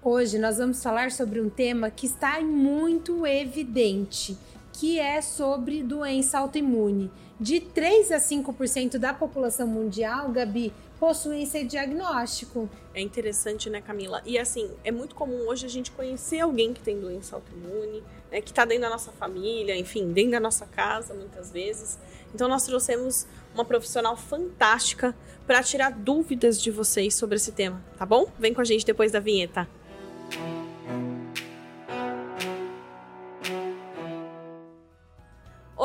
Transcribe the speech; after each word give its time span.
Hoje 0.00 0.38
nós 0.38 0.58
vamos 0.58 0.80
falar 0.80 1.10
sobre 1.10 1.40
um 1.40 1.50
tema 1.50 1.90
que 1.90 2.06
está 2.06 2.40
muito 2.40 3.26
evidente, 3.26 4.38
que 4.72 4.96
é 4.96 5.20
sobre 5.20 5.82
doença 5.82 6.38
autoimune. 6.38 7.10
De 7.40 7.58
3 7.58 8.12
a 8.12 8.18
5% 8.18 8.96
da 8.96 9.12
população 9.12 9.66
mundial, 9.66 10.28
Gabi, 10.30 10.72
possuem 11.00 11.42
esse 11.42 11.64
diagnóstico. 11.64 12.70
É 12.94 13.00
interessante, 13.00 13.68
né, 13.68 13.80
Camila? 13.80 14.22
E 14.24 14.38
assim, 14.38 14.70
é 14.84 14.92
muito 14.92 15.16
comum 15.16 15.48
hoje 15.48 15.66
a 15.66 15.68
gente 15.68 15.90
conhecer 15.90 16.38
alguém 16.38 16.72
que 16.72 16.80
tem 16.80 17.00
doença 17.00 17.34
autoimune, 17.34 18.00
né, 18.30 18.40
que 18.40 18.50
está 18.50 18.64
dentro 18.64 18.84
da 18.84 18.90
nossa 18.90 19.10
família, 19.10 19.76
enfim, 19.76 20.12
dentro 20.12 20.30
da 20.30 20.40
nossa 20.40 20.64
casa, 20.64 21.12
muitas 21.12 21.50
vezes. 21.50 21.98
Então, 22.32 22.48
nós 22.48 22.64
trouxemos 22.64 23.26
uma 23.52 23.64
profissional 23.64 24.16
fantástica 24.16 25.12
para 25.44 25.60
tirar 25.60 25.90
dúvidas 25.90 26.62
de 26.62 26.70
vocês 26.70 27.16
sobre 27.16 27.34
esse 27.34 27.50
tema, 27.50 27.82
tá 27.98 28.06
bom? 28.06 28.28
Vem 28.38 28.54
com 28.54 28.60
a 28.60 28.64
gente 28.64 28.86
depois 28.86 29.10
da 29.10 29.18
vinheta. 29.18 29.66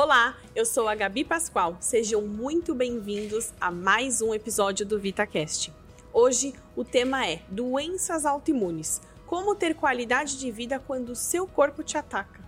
Olá, 0.04 0.36
eu 0.54 0.66
sou 0.66 0.86
a 0.86 0.94
Gabi 0.94 1.24
Pascoal. 1.24 1.78
Sejam 1.80 2.20
muito 2.20 2.74
bem-vindos 2.74 3.54
a 3.58 3.70
mais 3.70 4.20
um 4.20 4.34
episódio 4.34 4.84
do 4.84 5.00
VitaCast. 5.00 5.72
Hoje 6.12 6.52
o 6.76 6.84
tema 6.84 7.26
é 7.26 7.40
doenças 7.48 8.26
autoimunes. 8.26 9.00
Como 9.24 9.54
ter 9.54 9.74
qualidade 9.74 10.38
de 10.38 10.50
vida 10.50 10.78
quando 10.78 11.12
o 11.12 11.16
seu 11.16 11.46
corpo 11.46 11.82
te 11.82 11.96
ataca? 11.96 12.38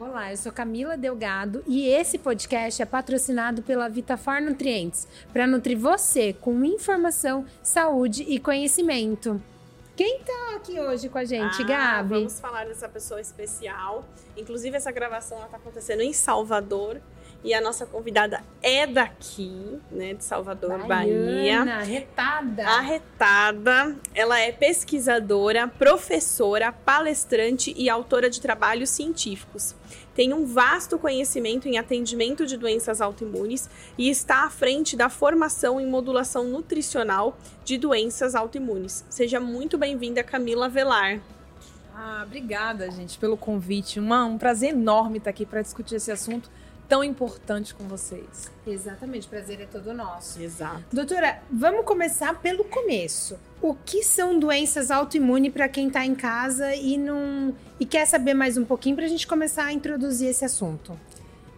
Olá, 0.00 0.32
eu 0.32 0.36
sou 0.36 0.50
Camila 0.50 0.96
Delgado 0.96 1.62
e 1.64 1.86
esse 1.86 2.18
podcast 2.18 2.82
é 2.82 2.84
patrocinado 2.84 3.62
pela 3.62 3.88
Vitafor 3.88 4.42
Nutrientes 4.42 5.06
para 5.32 5.46
nutrir 5.46 5.78
você 5.78 6.32
com 6.32 6.64
informação, 6.64 7.46
saúde 7.62 8.24
e 8.24 8.40
conhecimento. 8.40 9.40
Quem 10.00 10.20
tá 10.20 10.56
aqui 10.56 10.80
hoje 10.80 11.10
com 11.10 11.18
a 11.18 11.26
gente, 11.26 11.60
ah, 11.62 11.66
Gabi? 11.66 12.14
Vamos 12.14 12.40
falar 12.40 12.64
dessa 12.64 12.88
pessoa 12.88 13.20
especial. 13.20 14.02
Inclusive, 14.34 14.74
essa 14.74 14.90
gravação 14.90 15.44
está 15.44 15.58
acontecendo 15.58 16.00
em 16.00 16.14
Salvador. 16.14 17.02
E 17.44 17.52
a 17.52 17.60
nossa 17.60 17.84
convidada 17.84 18.42
é 18.62 18.86
daqui, 18.86 19.78
né, 19.90 20.14
de 20.14 20.24
Salvador, 20.24 20.86
Baiana, 20.86 21.66
Bahia. 21.66 21.74
Arretada. 21.74 22.66
Arretada. 22.66 23.96
Ela 24.14 24.40
é 24.40 24.50
pesquisadora, 24.50 25.68
professora, 25.68 26.72
palestrante 26.72 27.74
e 27.76 27.90
autora 27.90 28.30
de 28.30 28.40
trabalhos 28.40 28.88
científicos 28.88 29.74
tem 30.20 30.34
um 30.34 30.44
vasto 30.44 30.98
conhecimento 30.98 31.66
em 31.66 31.78
atendimento 31.78 32.44
de 32.44 32.58
doenças 32.58 33.00
autoimunes 33.00 33.70
e 33.96 34.10
está 34.10 34.44
à 34.44 34.50
frente 34.50 34.94
da 34.94 35.08
formação 35.08 35.80
em 35.80 35.86
modulação 35.86 36.44
nutricional 36.44 37.38
de 37.64 37.78
doenças 37.78 38.34
autoimunes. 38.34 39.02
Seja 39.08 39.40
muito 39.40 39.78
bem-vinda, 39.78 40.22
Camila 40.22 40.68
Velar. 40.68 41.22
Ah, 41.94 42.22
obrigada, 42.26 42.90
gente, 42.90 43.16
pelo 43.16 43.34
convite. 43.34 43.98
Uma, 43.98 44.26
um 44.26 44.36
prazer 44.36 44.74
enorme 44.74 45.16
estar 45.16 45.30
aqui 45.30 45.46
para 45.46 45.62
discutir 45.62 45.94
esse 45.94 46.12
assunto 46.12 46.50
tão 46.90 47.04
importante 47.04 47.72
com 47.72 47.86
vocês. 47.86 48.50
Exatamente, 48.66 49.28
o 49.28 49.30
prazer 49.30 49.60
é 49.60 49.64
todo 49.64 49.94
nosso. 49.94 50.42
Exato. 50.42 50.82
Doutora, 50.92 51.40
vamos 51.48 51.84
começar 51.84 52.40
pelo 52.40 52.64
começo. 52.64 53.38
O 53.62 53.76
que 53.76 54.02
são 54.02 54.36
doenças 54.36 54.90
autoimunes 54.90 55.52
para 55.52 55.68
quem 55.68 55.86
está 55.86 56.04
em 56.04 56.16
casa 56.16 56.74
e 56.74 56.98
não 56.98 57.54
e 57.78 57.86
quer 57.86 58.06
saber 58.06 58.34
mais 58.34 58.56
um 58.56 58.64
pouquinho 58.64 58.96
para 58.96 59.04
a 59.04 59.08
gente 59.08 59.24
começar 59.24 59.66
a 59.66 59.72
introduzir 59.72 60.30
esse 60.30 60.44
assunto? 60.44 60.98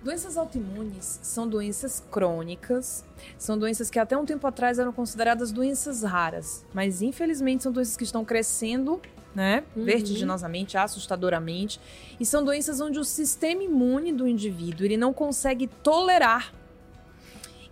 Doenças 0.05 0.37
autoimunes 0.37 1.19
são 1.23 1.49
doenças 1.49 2.03
crônicas, 2.11 3.03
são 3.39 3.57
doenças 3.57 3.89
que 3.89 3.99
até 3.99 4.19
um 4.19 4.27
tempo 4.27 4.47
atrás 4.47 4.79
eram 4.79 4.93
consideradas 4.93 5.51
doenças 5.51 6.03
raras, 6.03 6.63
mas 6.75 7.01
infelizmente 7.01 7.63
são 7.63 7.73
doenças 7.73 7.97
que 7.97 8.05
estão 8.05 8.23
crescendo 8.23 9.01
né? 9.35 9.65
Uhum. 9.75 9.85
Vertiginosamente, 9.85 10.77
assustadoramente. 10.77 11.81
E 12.19 12.27
são 12.27 12.45
doenças 12.45 12.81
onde 12.81 12.99
o 12.99 13.05
sistema 13.05 13.63
imune 13.63 14.13
do 14.13 14.27
indivíduo 14.27 14.87
ele 14.87 14.97
não 14.97 15.13
consegue 15.13 15.67
tolerar 15.67 16.53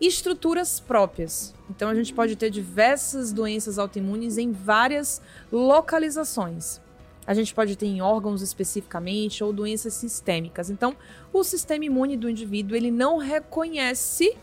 estruturas 0.00 0.80
próprias. 0.80 1.54
Então 1.68 1.88
a 1.88 1.94
gente 1.94 2.14
pode 2.14 2.34
ter 2.36 2.50
diversas 2.50 3.32
doenças 3.32 3.78
autoimunes 3.78 4.38
em 4.38 4.50
várias 4.50 5.20
localizações. 5.52 6.80
A 7.26 7.34
gente 7.34 7.54
pode 7.54 7.76
ter 7.76 7.86
em 7.86 8.00
órgãos 8.00 8.42
especificamente 8.42 9.44
ou 9.44 9.52
doenças 9.52 9.94
sistêmicas. 9.94 10.70
Então, 10.70 10.96
o 11.32 11.44
sistema 11.44 11.84
imune 11.84 12.16
do 12.16 12.28
indivíduo 12.28 12.76
ele 12.76 12.90
não 12.90 13.18
reconhece 13.18 14.36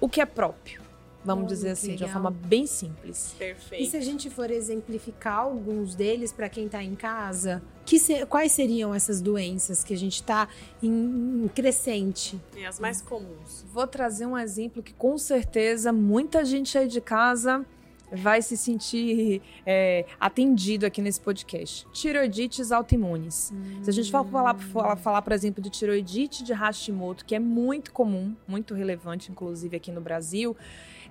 o 0.00 0.08
que 0.08 0.20
é 0.20 0.26
próprio. 0.26 0.89
Vamos 1.24 1.48
dizer 1.48 1.70
assim, 1.70 1.88
legal. 1.88 1.98
de 1.98 2.04
uma 2.04 2.12
forma 2.12 2.30
bem 2.30 2.66
simples. 2.66 3.34
Perfeito. 3.38 3.82
E 3.82 3.86
se 3.86 3.96
a 3.96 4.00
gente 4.00 4.30
for 4.30 4.50
exemplificar 4.50 5.40
alguns 5.40 5.94
deles 5.94 6.32
para 6.32 6.48
quem 6.48 6.66
está 6.66 6.82
em 6.82 6.94
casa, 6.94 7.62
que 7.84 7.98
se, 7.98 8.24
quais 8.26 8.52
seriam 8.52 8.94
essas 8.94 9.20
doenças 9.20 9.84
que 9.84 9.92
a 9.92 9.98
gente 9.98 10.14
está 10.14 10.48
em, 10.82 11.44
em, 11.44 11.48
crescente? 11.48 12.40
É, 12.56 12.66
as 12.66 12.80
mais 12.80 13.02
comuns. 13.02 13.64
Vou 13.72 13.86
trazer 13.86 14.26
um 14.26 14.38
exemplo 14.38 14.82
que 14.82 14.94
com 14.94 15.18
certeza 15.18 15.92
muita 15.92 16.44
gente 16.44 16.76
aí 16.78 16.88
de 16.88 17.00
casa 17.00 17.66
vai 18.12 18.42
se 18.42 18.56
sentir 18.56 19.40
é, 19.64 20.04
atendido 20.18 20.84
aqui 20.86 21.00
nesse 21.00 21.20
podcast. 21.20 21.86
Tiroidites 21.92 22.72
autoimunes. 22.72 23.52
Hum. 23.52 23.84
Se 23.84 23.90
a 23.90 23.92
gente 23.92 24.10
for 24.10 24.26
falar, 24.26 24.54
falar, 24.54 24.96
falar, 24.96 25.22
por 25.22 25.32
exemplo, 25.32 25.62
de 25.62 25.70
tiroidite 25.70 26.42
de 26.42 26.52
Hashimoto, 26.52 27.24
que 27.24 27.34
é 27.34 27.38
muito 27.38 27.92
comum, 27.92 28.34
muito 28.48 28.74
relevante, 28.74 29.30
inclusive 29.30 29.76
aqui 29.76 29.92
no 29.92 30.00
Brasil, 30.00 30.56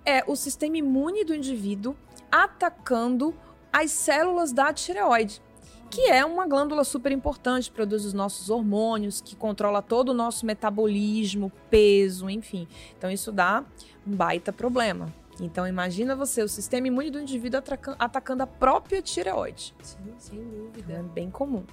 é 0.06 0.24
o 0.28 0.36
sistema 0.36 0.78
imune 0.78 1.24
do 1.24 1.34
indivíduo 1.34 1.96
atacando 2.32 3.36
as 3.72 3.92
células 3.92 4.52
da 4.52 4.74
tireoide, 4.74 5.42
que 5.90 6.02
é 6.02 6.24
uma 6.24 6.48
glândula 6.48 6.84
super 6.84 7.12
importante, 7.12 7.72
produz 7.72 8.06
os 8.06 8.14
nossos 8.14 8.50
hormônios, 8.50 9.22
que 9.22 9.36
controla 9.36 9.82
todo 9.82 10.10
o 10.10 10.14
nosso 10.14 10.46
metabolismo, 10.46 11.52
peso, 11.70 12.30
enfim. 12.30 12.68
Então 12.98 13.10
isso 13.10 13.32
dá 13.32 13.64
um 14.06 14.16
baita 14.16 14.54
problema. 14.54 15.14
Então 15.40 15.66
imagina 15.66 16.16
você, 16.16 16.44
o 16.44 16.50
sistema 16.50 16.88
imune 16.88 17.10
do 17.10 17.20
indivíduo 17.20 17.62
atacando 17.98 18.44
a 18.44 18.48
própria 18.48 19.02
tireoide. 19.02 19.74
Sim, 19.82 19.98
sem 20.18 20.44
dúvida. 20.44 20.94
É 20.94 21.04
bem 21.04 21.32
comum. 21.32 21.64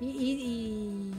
E, 0.00 0.06
e, 0.06 1.12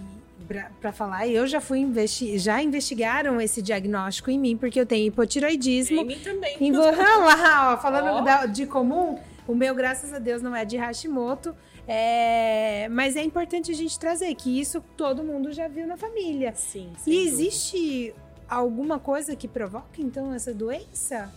para 0.80 0.92
falar, 0.92 1.28
eu 1.28 1.48
já 1.48 1.60
fui 1.60 1.80
investi 1.80 2.38
já 2.38 2.62
investigaram 2.62 3.42
esse 3.42 3.62
diagnóstico 3.62 4.30
em 4.30 4.38
mim, 4.38 4.58
porque 4.58 4.80
eu 4.80 4.86
tenho 4.86 5.08
hipotiroidismo. 5.08 6.02
Em 6.02 6.06
mim 6.06 6.20
também. 6.20 6.58
Em, 6.60 6.72
lá, 6.76 7.74
ó, 7.74 7.78
falando 7.78 8.20
oh. 8.20 8.22
da, 8.22 8.46
de 8.46 8.66
comum, 8.66 9.18
o 9.48 9.56
meu, 9.56 9.74
graças 9.74 10.14
a 10.14 10.20
Deus, 10.20 10.42
não 10.42 10.56
é 10.56 10.66
de 10.66 10.78
Hashimoto. 10.78 11.56
É, 11.88 12.88
mas 12.90 13.16
é 13.16 13.24
importante 13.24 13.72
a 13.72 13.76
gente 13.76 13.98
trazer 14.00 14.34
que 14.36 14.60
isso 14.60 14.82
todo 14.98 15.24
mundo 15.24 15.52
já 15.52 15.68
viu 15.68 15.86
na 15.86 15.98
família. 15.98 16.54
Sim. 16.56 16.94
E 17.06 17.28
existe 17.28 18.14
alguma 18.50 19.00
coisa 19.00 19.36
que 19.36 19.48
provoca 19.48 20.00
então 20.00 20.34
essa 20.34 20.54
doença? 20.54 21.32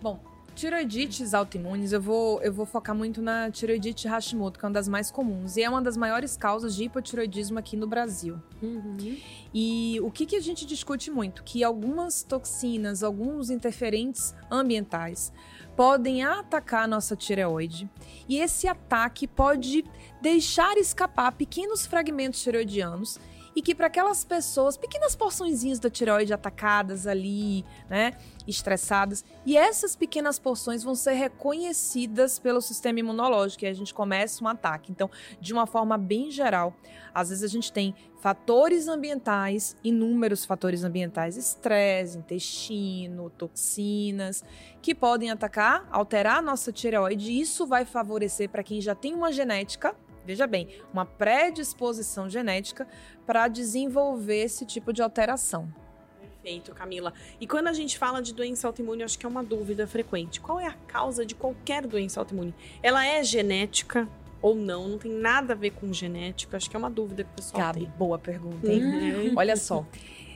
Bom, 0.00 0.20
Tiroidites 0.54 1.32
autoimunes, 1.34 1.92
eu 1.92 2.00
vou, 2.00 2.40
eu 2.42 2.52
vou 2.52 2.66
focar 2.66 2.94
muito 2.94 3.22
na 3.22 3.50
tiroidite 3.50 4.06
Hashimoto, 4.06 4.58
que 4.58 4.64
é 4.64 4.68
uma 4.68 4.74
das 4.74 4.86
mais 4.86 5.10
comuns. 5.10 5.56
E 5.56 5.62
é 5.62 5.68
uma 5.68 5.80
das 5.80 5.96
maiores 5.96 6.36
causas 6.36 6.74
de 6.74 6.84
hipotiroidismo 6.84 7.58
aqui 7.58 7.76
no 7.76 7.86
Brasil. 7.86 8.38
Uhum. 8.62 9.16
E 9.54 9.98
o 10.02 10.10
que, 10.10 10.26
que 10.26 10.36
a 10.36 10.40
gente 10.40 10.66
discute 10.66 11.10
muito? 11.10 11.42
Que 11.42 11.64
algumas 11.64 12.22
toxinas, 12.22 13.02
alguns 13.02 13.50
interferentes 13.50 14.34
ambientais 14.50 15.32
podem 15.74 16.22
atacar 16.22 16.84
a 16.84 16.86
nossa 16.86 17.16
tireoide. 17.16 17.88
E 18.28 18.38
esse 18.38 18.68
ataque 18.68 19.26
pode 19.26 19.84
deixar 20.20 20.76
escapar 20.76 21.32
pequenos 21.32 21.86
fragmentos 21.86 22.42
tireoidianos 22.42 23.18
e 23.54 23.62
que 23.62 23.74
para 23.74 23.86
aquelas 23.86 24.24
pessoas, 24.24 24.76
pequenas 24.76 25.14
porçõezinhas 25.14 25.78
da 25.78 25.90
tireoide 25.90 26.32
atacadas 26.32 27.06
ali, 27.06 27.64
né, 27.88 28.16
estressadas, 28.46 29.24
e 29.44 29.56
essas 29.56 29.94
pequenas 29.94 30.38
porções 30.38 30.82
vão 30.82 30.94
ser 30.94 31.12
reconhecidas 31.12 32.38
pelo 32.38 32.60
sistema 32.60 33.00
imunológico 33.00 33.64
e 33.64 33.68
a 33.68 33.74
gente 33.74 33.92
começa 33.92 34.42
um 34.42 34.48
ataque. 34.48 34.90
Então, 34.90 35.10
de 35.40 35.52
uma 35.52 35.66
forma 35.66 35.98
bem 35.98 36.30
geral, 36.30 36.74
às 37.14 37.28
vezes 37.28 37.44
a 37.44 37.48
gente 37.48 37.72
tem 37.72 37.94
fatores 38.20 38.88
ambientais, 38.88 39.76
inúmeros 39.82 40.44
fatores 40.44 40.84
ambientais, 40.84 41.36
estresse, 41.36 42.18
intestino, 42.18 43.30
toxinas, 43.30 44.44
que 44.80 44.94
podem 44.94 45.30
atacar, 45.30 45.86
alterar 45.90 46.38
a 46.38 46.42
nossa 46.42 46.72
tireoide, 46.72 47.30
e 47.30 47.40
isso 47.40 47.66
vai 47.66 47.84
favorecer 47.84 48.48
para 48.48 48.62
quem 48.62 48.80
já 48.80 48.94
tem 48.94 49.14
uma 49.14 49.32
genética 49.32 49.94
veja 50.24 50.46
bem, 50.46 50.68
uma 50.92 51.04
predisposição 51.04 52.28
genética 52.28 52.86
para 53.26 53.48
desenvolver 53.48 54.42
esse 54.42 54.64
tipo 54.64 54.92
de 54.92 55.02
alteração. 55.02 55.72
Perfeito, 56.20 56.74
Camila. 56.74 57.12
E 57.40 57.46
quando 57.46 57.68
a 57.68 57.72
gente 57.72 57.96
fala 57.96 58.20
de 58.20 58.34
doença 58.34 58.66
autoimune, 58.66 59.04
acho 59.04 59.18
que 59.18 59.24
é 59.24 59.28
uma 59.28 59.44
dúvida 59.44 59.86
frequente. 59.86 60.40
Qual 60.40 60.58
é 60.58 60.66
a 60.66 60.72
causa 60.72 61.24
de 61.24 61.34
qualquer 61.34 61.86
doença 61.86 62.18
autoimune? 62.20 62.52
Ela 62.82 63.06
é 63.06 63.22
genética 63.22 64.08
ou 64.40 64.56
não? 64.56 64.88
Não 64.88 64.98
tem 64.98 65.12
nada 65.12 65.52
a 65.52 65.56
ver 65.56 65.70
com 65.70 65.92
genética? 65.92 66.56
Acho 66.56 66.68
que 66.68 66.74
é 66.74 66.78
uma 66.78 66.90
dúvida 66.90 67.22
que 67.22 67.30
o 67.30 67.34
pessoal 67.34 67.62
Gabi, 67.62 67.80
tem. 67.80 67.90
boa 67.96 68.18
pergunta, 68.18 68.72
hein? 68.72 68.82
Uhum. 68.82 69.34
Olha 69.36 69.56
só. 69.56 69.86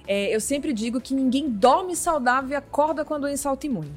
É, 0.06 0.32
eu 0.32 0.40
sempre 0.40 0.72
digo 0.72 1.00
que 1.00 1.12
ninguém 1.12 1.50
dorme 1.50 1.96
saudável 1.96 2.50
e 2.50 2.54
acorda 2.54 3.04
com 3.04 3.14
a 3.14 3.18
doença 3.18 3.50
autoimune. 3.50 3.92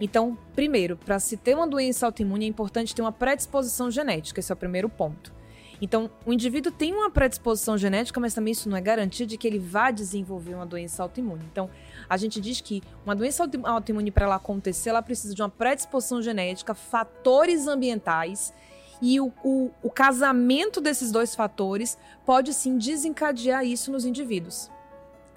Então, 0.00 0.36
primeiro, 0.54 0.96
para 0.96 1.18
se 1.18 1.36
ter 1.36 1.54
uma 1.54 1.66
doença 1.66 2.06
autoimune 2.06 2.44
é 2.44 2.48
importante 2.48 2.94
ter 2.94 3.02
uma 3.02 3.12
predisposição 3.12 3.90
genética, 3.90 4.40
esse 4.40 4.52
é 4.52 4.54
o 4.54 4.56
primeiro 4.56 4.88
ponto. 4.88 5.34
Então, 5.80 6.10
o 6.24 6.32
indivíduo 6.32 6.72
tem 6.72 6.92
uma 6.94 7.10
predisposição 7.10 7.76
genética, 7.76 8.18
mas 8.18 8.32
também 8.32 8.52
isso 8.52 8.68
não 8.68 8.76
é 8.76 8.80
garantia 8.80 9.26
de 9.26 9.36
que 9.36 9.46
ele 9.46 9.58
vá 9.58 9.90
desenvolver 9.90 10.54
uma 10.54 10.64
doença 10.64 11.02
autoimune. 11.02 11.44
Então, 11.52 11.68
a 12.08 12.16
gente 12.16 12.40
diz 12.40 12.60
que 12.60 12.82
uma 13.04 13.14
doença 13.14 13.48
autoimune, 13.64 14.10
para 14.10 14.24
ela 14.24 14.36
acontecer, 14.36 14.90
ela 14.90 15.02
precisa 15.02 15.34
de 15.34 15.42
uma 15.42 15.50
predisposição 15.50 16.22
genética, 16.22 16.74
fatores 16.74 17.66
ambientais 17.66 18.54
e 19.02 19.20
o, 19.20 19.30
o, 19.44 19.70
o 19.82 19.90
casamento 19.90 20.80
desses 20.80 21.12
dois 21.12 21.34
fatores 21.34 21.98
pode 22.24 22.54
sim 22.54 22.78
desencadear 22.78 23.64
isso 23.64 23.92
nos 23.92 24.06
indivíduos. 24.06 24.70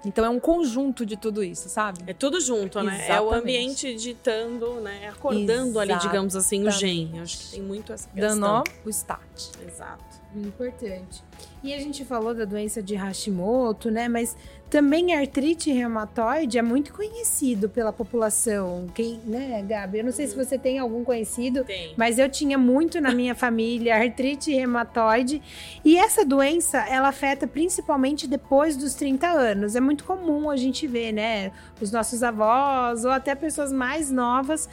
Então 0.04 0.24
é 0.24 0.28
um 0.28 0.40
conjunto 0.40 1.04
de 1.04 1.16
tudo 1.16 1.44
isso, 1.44 1.68
sabe? 1.68 2.00
É 2.06 2.14
tudo 2.14 2.40
junto, 2.40 2.82
né? 2.82 2.94
Exatamente. 2.94 3.10
É 3.10 3.20
o 3.20 3.32
ambiente 3.32 3.94
ditando, 3.94 4.80
né? 4.80 5.08
Acordando 5.08 5.70
Exatamente. 5.70 5.92
ali, 5.92 6.00
digamos 6.00 6.36
assim, 6.36 6.66
o 6.66 6.70
gen. 6.70 7.20
Acho 7.20 7.38
que 7.38 7.50
tem 7.52 7.62
muito 7.62 7.92
essa 7.92 8.08
questão. 8.08 8.40
Dando 8.40 8.64
o 8.84 8.90
start. 8.90 9.50
Exato. 9.66 10.20
Importante. 10.34 11.22
E 11.62 11.74
a 11.74 11.78
gente 11.78 12.04
falou 12.04 12.34
da 12.34 12.44
doença 12.44 12.82
de 12.82 12.94
Hashimoto, 12.94 13.90
né? 13.90 14.08
Mas 14.08 14.36
também 14.70 15.12
artrite 15.14 15.72
reumatoide 15.72 16.56
é 16.56 16.62
muito 16.62 16.94
conhecido 16.94 17.68
pela 17.68 17.92
população. 17.92 18.86
Quem, 18.94 19.20
né, 19.26 19.62
Gabi? 19.66 19.98
Eu 19.98 20.04
não 20.04 20.12
sei 20.12 20.26
uhum. 20.26 20.30
se 20.30 20.36
você 20.36 20.56
tem 20.56 20.78
algum 20.78 21.02
conhecido, 21.02 21.64
tem. 21.64 21.92
mas 21.96 22.18
eu 22.18 22.30
tinha 22.30 22.56
muito 22.56 23.00
na 23.00 23.12
minha 23.12 23.34
família 23.34 23.96
artrite 23.96 24.54
reumatoide. 24.54 25.42
E 25.84 25.98
essa 25.98 26.24
doença, 26.24 26.78
ela 26.88 27.08
afeta 27.08 27.48
principalmente 27.48 28.28
depois 28.28 28.76
dos 28.76 28.94
30 28.94 29.26
anos. 29.26 29.74
É 29.74 29.80
muito 29.80 30.04
comum 30.04 30.48
a 30.48 30.56
gente 30.56 30.86
ver, 30.86 31.10
né? 31.12 31.50
Os 31.80 31.90
nossos 31.90 32.22
avós 32.22 33.04
ou 33.04 33.10
até 33.10 33.34
pessoas 33.34 33.72
mais 33.72 34.10
novas 34.10 34.68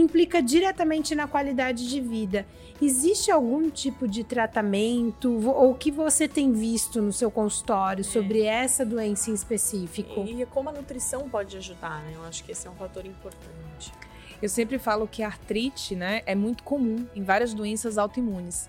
implica 0.00 0.42
diretamente 0.42 1.14
na 1.14 1.26
qualidade 1.26 1.88
de 1.88 2.00
vida. 2.00 2.46
Existe 2.80 3.30
algum 3.30 3.70
tipo 3.70 4.06
de 4.06 4.22
tratamento 4.22 5.32
ou 5.48 5.74
que 5.74 5.90
você 5.90 6.28
tem 6.28 6.52
visto 6.52 7.00
no 7.00 7.12
seu 7.12 7.30
consultório 7.30 8.02
é. 8.02 8.04
sobre 8.04 8.42
essa 8.42 8.84
doença 8.84 9.30
em 9.30 9.34
específico? 9.34 10.24
E 10.26 10.44
como 10.46 10.68
a 10.68 10.72
nutrição 10.72 11.28
pode 11.28 11.56
ajudar, 11.56 12.02
né? 12.02 12.12
Eu 12.14 12.24
acho 12.24 12.44
que 12.44 12.52
esse 12.52 12.66
é 12.66 12.70
um 12.70 12.74
fator 12.74 13.06
importante. 13.06 13.92
Eu 14.40 14.48
sempre 14.48 14.78
falo 14.78 15.08
que 15.08 15.22
a 15.22 15.26
artrite, 15.26 15.96
né, 15.96 16.22
é 16.26 16.34
muito 16.34 16.62
comum 16.62 17.06
em 17.14 17.22
várias 17.22 17.54
doenças 17.54 17.96
autoimunes. 17.96 18.68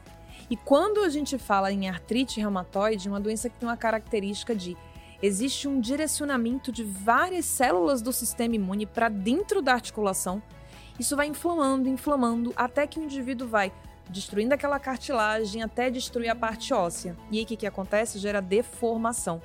E 0.49 0.55
quando 0.55 1.03
a 1.03 1.09
gente 1.09 1.37
fala 1.37 1.71
em 1.71 1.89
artrite 1.89 2.39
reumatoide, 2.39 3.09
uma 3.09 3.19
doença 3.19 3.49
que 3.49 3.59
tem 3.59 3.67
uma 3.67 3.75
característica 3.75 4.55
de 4.55 4.77
existe 5.21 5.67
um 5.67 5.79
direcionamento 5.79 6.71
de 6.71 6.83
várias 6.83 7.45
células 7.45 8.01
do 8.01 8.13
sistema 8.13 8.55
imune 8.55 8.85
para 8.85 9.09
dentro 9.09 9.61
da 9.61 9.73
articulação. 9.73 10.41
Isso 10.99 11.15
vai 11.15 11.27
inflamando, 11.27 11.87
inflamando, 11.87 12.53
até 12.55 12.87
que 12.87 12.99
o 12.99 13.03
indivíduo 13.03 13.47
vai 13.47 13.71
destruindo 14.09 14.53
aquela 14.53 14.79
cartilagem 14.79 15.61
até 15.61 15.89
destruir 15.89 16.29
a 16.29 16.35
parte 16.35 16.73
óssea. 16.73 17.15
E 17.31 17.37
aí 17.37 17.43
o 17.43 17.47
que, 17.47 17.57
que 17.57 17.67
acontece? 17.67 18.19
Gera 18.19 18.41
deformação. 18.41 19.41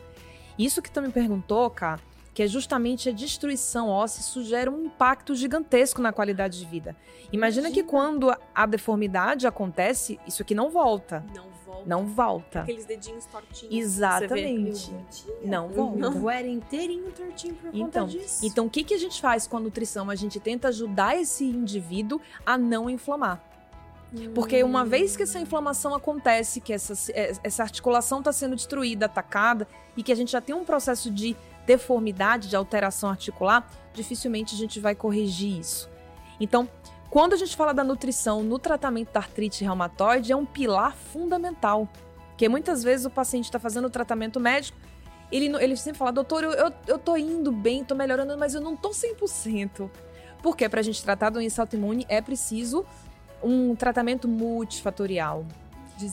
Isso 0.58 0.82
que 0.82 0.90
tu 0.90 1.02
me 1.02 1.10
perguntou, 1.10 1.68
Cá, 1.70 1.98
que 2.34 2.42
é 2.42 2.46
justamente 2.46 3.08
a 3.08 3.12
destruição 3.12 3.88
óssea, 3.88 4.20
isso 4.20 4.44
gera 4.44 4.70
um 4.70 4.86
impacto 4.86 5.34
gigantesco 5.34 6.00
na 6.00 6.12
qualidade 6.12 6.58
de 6.58 6.64
vida. 6.64 6.96
Imagina, 7.32 7.68
Imagina. 7.68 7.70
que 7.70 7.82
quando 7.82 8.34
a 8.54 8.66
deformidade 8.66 9.46
acontece, 9.46 10.18
isso 10.26 10.42
aqui 10.42 10.54
não 10.54 10.70
volta. 10.70 11.24
Não 11.34 11.51
volta. 11.72 11.88
Não 11.88 12.06
volta. 12.06 12.60
Aqueles 12.60 12.84
dedinhos 12.84 13.26
tortinhos. 13.26 13.74
Exatamente. 13.74 14.92
Não 15.44 15.68
volta. 15.68 15.98
Não 15.98 16.30
era 16.30 16.46
inteirinho 16.46 17.10
tortinho 17.12 17.54
por 17.54 17.74
então, 17.74 18.06
conta 18.06 18.18
disso. 18.18 18.44
Então, 18.44 18.66
o 18.66 18.70
que, 18.70 18.84
que 18.84 18.94
a 18.94 18.98
gente 18.98 19.20
faz 19.20 19.46
com 19.46 19.56
a 19.56 19.60
nutrição? 19.60 20.10
A 20.10 20.14
gente 20.14 20.38
tenta 20.38 20.68
ajudar 20.68 21.16
esse 21.16 21.44
indivíduo 21.44 22.20
a 22.44 22.56
não 22.56 22.88
inflamar. 22.88 23.42
Porque 24.34 24.62
uma 24.62 24.84
vez 24.84 25.16
que 25.16 25.22
essa 25.22 25.40
inflamação 25.40 25.94
acontece, 25.94 26.60
que 26.60 26.72
essa, 26.72 26.92
é, 27.12 27.32
essa 27.42 27.62
articulação 27.62 28.18
está 28.18 28.30
sendo 28.30 28.54
destruída, 28.54 29.06
atacada, 29.06 29.66
e 29.96 30.02
que 30.02 30.12
a 30.12 30.14
gente 30.14 30.32
já 30.32 30.40
tem 30.40 30.54
um 30.54 30.64
processo 30.64 31.10
de 31.10 31.34
deformidade, 31.66 32.48
de 32.48 32.56
alteração 32.56 33.08
articular, 33.08 33.66
dificilmente 33.94 34.54
a 34.54 34.58
gente 34.58 34.78
vai 34.80 34.94
corrigir 34.94 35.58
isso. 35.58 35.88
Então, 36.38 36.68
quando 37.12 37.34
a 37.34 37.36
gente 37.36 37.54
fala 37.54 37.74
da 37.74 37.84
nutrição 37.84 38.42
no 38.42 38.58
tratamento 38.58 39.12
da 39.12 39.20
artrite 39.20 39.62
reumatoide, 39.62 40.32
é 40.32 40.36
um 40.36 40.46
pilar 40.46 40.96
fundamental. 40.96 41.86
Porque 42.30 42.48
muitas 42.48 42.82
vezes 42.82 43.04
o 43.04 43.10
paciente 43.10 43.44
está 43.44 43.58
fazendo 43.58 43.84
o 43.84 43.90
tratamento 43.90 44.40
médico, 44.40 44.78
ele, 45.30 45.54
ele 45.62 45.76
sempre 45.76 45.98
fala, 45.98 46.10
doutor, 46.10 46.42
eu, 46.42 46.52
eu, 46.52 46.72
eu 46.86 46.98
tô 46.98 47.14
indo 47.18 47.52
bem, 47.52 47.84
tô 47.84 47.94
melhorando, 47.94 48.38
mas 48.38 48.54
eu 48.54 48.62
não 48.62 48.74
tô 48.74 48.92
100%. 48.92 49.90
Porque 50.42 50.66
para 50.70 50.80
a 50.80 50.82
gente 50.82 51.04
tratar 51.04 51.28
doença 51.28 51.60
autoimune 51.60 52.06
é 52.08 52.22
preciso 52.22 52.82
um 53.42 53.76
tratamento 53.76 54.26
multifatorial. 54.26 55.44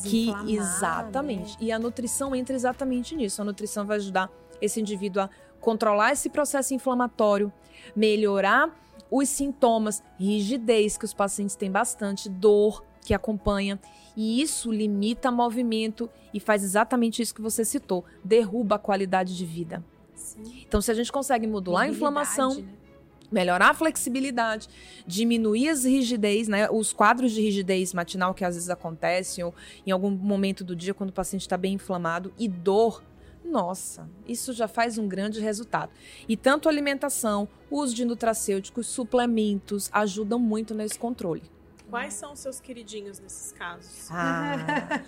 Que 0.04 0.34
exatamente. 0.54 1.52
Né? 1.52 1.58
E 1.62 1.72
a 1.72 1.80
nutrição 1.80 2.36
entra 2.36 2.54
exatamente 2.54 3.16
nisso. 3.16 3.42
A 3.42 3.46
nutrição 3.46 3.86
vai 3.86 3.96
ajudar 3.96 4.30
esse 4.62 4.82
indivíduo 4.82 5.24
a 5.24 5.30
controlar 5.62 6.12
esse 6.12 6.30
processo 6.30 6.74
inflamatório, 6.74 7.54
melhorar 7.96 8.70
os 9.12 9.30
sintomas, 9.30 10.04
rigidez 10.18 10.98
que 10.98 11.06
os 11.06 11.14
pacientes 11.14 11.56
têm 11.56 11.72
bastante, 11.72 12.30
dor 12.30 12.84
que 13.02 13.14
acompanha, 13.14 13.80
e 14.16 14.42
isso 14.42 14.72
limita 14.72 15.32
movimento 15.32 16.10
e 16.34 16.40
faz 16.40 16.64
exatamente 16.64 17.22
isso 17.22 17.34
que 17.34 17.42
você 17.42 17.64
citou, 17.64 18.04
derruba 18.24 18.76
a 18.76 18.80
qualidade 18.80 19.36
de 19.36 19.46
vida. 19.46 19.84
Sim. 20.14 20.64
Então, 20.68 20.82
se 20.82 20.92
a 20.92 20.94
gente 20.94 21.12
consegue 21.12 21.48
modular 21.48 21.84
a 21.84 21.88
inflamação, 21.88 22.56
né? 22.56 22.68
melhorar 23.32 23.70
a 23.70 23.74
flexibilidade, 23.74 24.68
diminuir 25.06 25.70
as 25.70 25.86
rigidez, 25.86 26.48
né, 26.48 26.70
os 26.70 26.92
quadros 26.92 27.32
de 27.32 27.42
rigidez 27.42 27.94
matinal 27.94 28.34
que 28.34 28.44
às 28.44 28.56
vezes 28.56 28.70
acontecem 28.70 29.44
ou 29.44 29.54
em 29.86 29.92
algum 29.92 30.10
momento 30.10 30.64
do 30.64 30.76
dia 30.76 30.94
quando 30.94 31.12
o 31.12 31.14
paciente 31.14 31.42
está 31.42 31.58
bem 31.58 31.74
inflamado 31.74 32.34
e 32.38 32.48
dor. 32.48 33.04
Nossa, 33.44 34.10
isso 34.28 34.54
já 34.54 34.68
faz 34.68 34.98
um 34.98 35.08
grande 35.08 35.40
resultado. 35.40 35.92
E 36.28 36.36
tanto 36.36 36.68
a 36.68 36.72
alimentação, 36.72 37.48
o 37.70 37.80
uso 37.80 37.96
de 37.96 38.06
nutracêuticos, 38.06 38.88
suplementos 38.88 39.90
ajudam 39.92 40.38
muito 40.38 40.76
nesse 40.76 41.00
controle. 41.00 41.44
Quais 41.90 42.14
são 42.14 42.34
os 42.34 42.40
seus 42.40 42.60
queridinhos 42.60 43.20
nesses 43.20 43.52
casos? 43.52 44.08
Ah, 44.12 45.02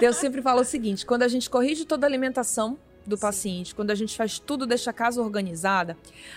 eu 0.00 0.14
sempre 0.14 0.40
falo 0.40 0.62
o 0.62 0.64
seguinte: 0.64 1.04
quando 1.04 1.22
a 1.22 1.28
gente 1.28 1.50
corrige 1.50 1.84
toda 1.84 2.06
a 2.06 2.08
alimentação, 2.08 2.78
do 3.06 3.16
Sim. 3.16 3.20
paciente, 3.20 3.74
quando 3.74 3.90
a 3.90 3.94
gente 3.94 4.16
faz 4.16 4.38
tudo, 4.38 4.66
deixa 4.66 4.90
a 4.90 4.92
casa 4.92 5.22
organizada, 5.22 5.96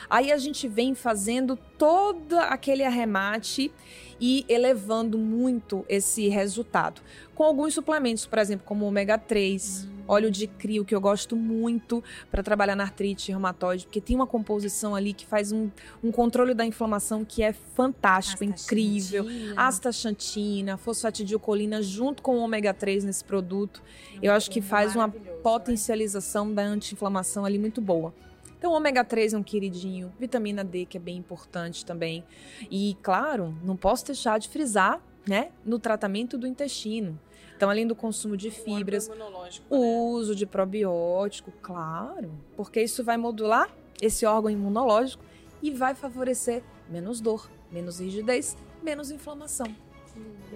aí 0.09 0.31
a 0.31 0.37
gente 0.37 0.67
vem 0.67 0.95
fazendo 0.95 1.57
todo 1.77 2.37
aquele 2.37 2.83
arremate 2.83 3.71
e 4.19 4.45
elevando 4.47 5.17
muito 5.17 5.85
esse 5.89 6.27
resultado. 6.27 7.01
Com 7.35 7.43
alguns 7.43 7.73
suplementos, 7.73 8.25
por 8.25 8.39
exemplo, 8.39 8.65
como 8.65 8.85
o 8.85 8.87
ômega 8.87 9.17
3, 9.17 9.85
hum. 9.85 10.03
óleo 10.07 10.31
de 10.31 10.47
crio, 10.47 10.85
que 10.85 10.95
eu 10.95 11.01
gosto 11.01 11.35
muito 11.35 12.01
para 12.31 12.41
trabalhar 12.41 12.77
na 12.77 12.83
artrite 12.83 13.29
reumatoide, 13.29 13.85
porque 13.85 13.99
tem 13.99 14.15
uma 14.15 14.25
composição 14.25 14.95
ali 14.95 15.11
que 15.11 15.25
faz 15.25 15.51
um, 15.51 15.69
um 16.01 16.13
controle 16.13 16.53
da 16.53 16.65
inflamação 16.65 17.25
que 17.25 17.43
é 17.43 17.51
fantástico, 17.51 18.41
incrível. 18.45 19.25
Astaxantina, 19.57 20.77
fosfatidilcolina 20.77 21.81
junto 21.81 22.23
com 22.23 22.37
o 22.37 22.39
ômega 22.39 22.73
3 22.73 23.03
nesse 23.03 23.23
produto. 23.25 23.83
eu 24.21 24.31
acho 24.31 24.49
que 24.49 24.61
faz 24.61 24.95
uma 24.95 25.07
né? 25.07 25.13
potencialização 25.43 26.47
né? 26.47 26.55
da 26.55 26.61
anti-inflamação 26.63 27.43
ali 27.43 27.59
muito 27.59 27.81
boa. 27.81 28.13
Então, 28.57 28.71
ômega 28.71 29.03
3 29.03 29.33
é 29.33 29.37
um 29.37 29.43
queridinho, 29.43 30.11
vitamina 30.17 30.63
D, 30.63 30.85
que 30.85 30.95
é 30.95 30.99
bem 31.01 31.17
importante 31.17 31.85
também. 31.85 32.23
E, 32.71 32.97
claro, 33.03 33.53
não 33.61 33.75
posso 33.75 34.05
deixar 34.05 34.39
de 34.39 34.47
frisar, 34.47 35.01
né, 35.27 35.51
no 35.63 35.79
tratamento 35.79 36.37
do 36.37 36.47
intestino. 36.47 37.19
Então, 37.55 37.69
além 37.69 37.87
do 37.87 37.95
consumo 37.95 38.35
de 38.35 38.51
fibras, 38.51 39.07
o 39.07 39.13
né? 39.13 39.97
uso 40.09 40.35
de 40.35 40.45
probiótico, 40.45 41.51
claro, 41.61 42.31
porque 42.55 42.81
isso 42.81 43.03
vai 43.03 43.15
modular 43.15 43.69
esse 44.01 44.25
órgão 44.25 44.51
imunológico 44.51 45.23
e 45.61 45.71
vai 45.71 45.95
favorecer 45.95 46.63
menos 46.89 47.21
dor, 47.21 47.49
menos 47.71 47.99
rigidez, 47.99 48.57
menos 48.83 49.09
inflamação. 49.09 49.73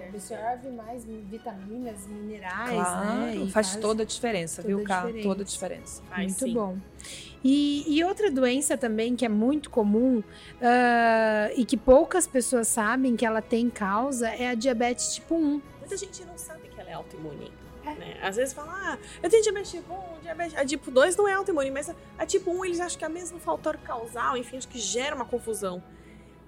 Absorve 0.08 0.70
mais 0.70 1.04
vitaminas, 1.04 2.06
minerais, 2.06 2.70
claro, 2.70 3.20
né? 3.20 3.36
faz, 3.50 3.52
faz, 3.52 3.76
toda 3.76 4.02
a 4.02 4.06
diferença, 4.06 4.62
viu, 4.62 4.82
Cá? 4.82 5.06
Toda 5.22 5.42
a 5.42 5.44
diferença. 5.44 6.02
Faz, 6.08 6.26
Muito 6.26 6.44
sim. 6.44 6.54
bom. 6.54 6.78
E, 7.44 7.84
e, 7.86 8.04
outra 8.04 8.30
doença 8.30 8.76
também 8.76 9.16
que 9.16 9.24
é 9.24 9.28
muito 9.28 9.70
comum 9.70 10.18
uh, 10.18 10.22
e 11.56 11.64
que 11.64 11.76
poucas 11.76 12.26
pessoas 12.26 12.68
sabem 12.68 13.16
que 13.16 13.24
ela 13.24 13.40
tem 13.40 13.70
causa 13.70 14.28
é 14.28 14.48
a 14.48 14.54
diabetes 14.54 15.14
tipo 15.14 15.36
1. 15.36 15.62
Muita 15.78 15.96
gente 15.96 16.24
não 16.24 16.36
sabe 16.36 16.68
que 16.68 16.80
ela 16.80 16.90
é 16.90 16.94
autoimune. 16.94 17.50
É. 17.84 17.94
Né? 17.94 18.18
Às 18.22 18.36
vezes 18.36 18.52
fala, 18.52 18.72
ah, 18.72 18.98
eu 19.22 19.30
tenho 19.30 19.42
diabetes 19.42 19.70
tipo 19.70 19.94
1, 19.94 20.20
diabetes... 20.22 20.56
a 20.56 20.64
tipo 20.66 20.90
2 20.90 21.16
não 21.16 21.26
é 21.26 21.32
autoimune, 21.32 21.70
mas 21.70 21.88
a, 21.88 21.94
a 22.18 22.26
tipo 22.26 22.50
1 22.50 22.64
eles 22.66 22.80
acham 22.80 22.98
que 22.98 23.04
é 23.04 23.08
o 23.08 23.12
mesmo 23.12 23.38
fator 23.38 23.78
causal, 23.78 24.36
enfim, 24.36 24.58
acho 24.58 24.68
que 24.68 24.78
gera 24.78 25.14
uma 25.14 25.24
confusão. 25.24 25.82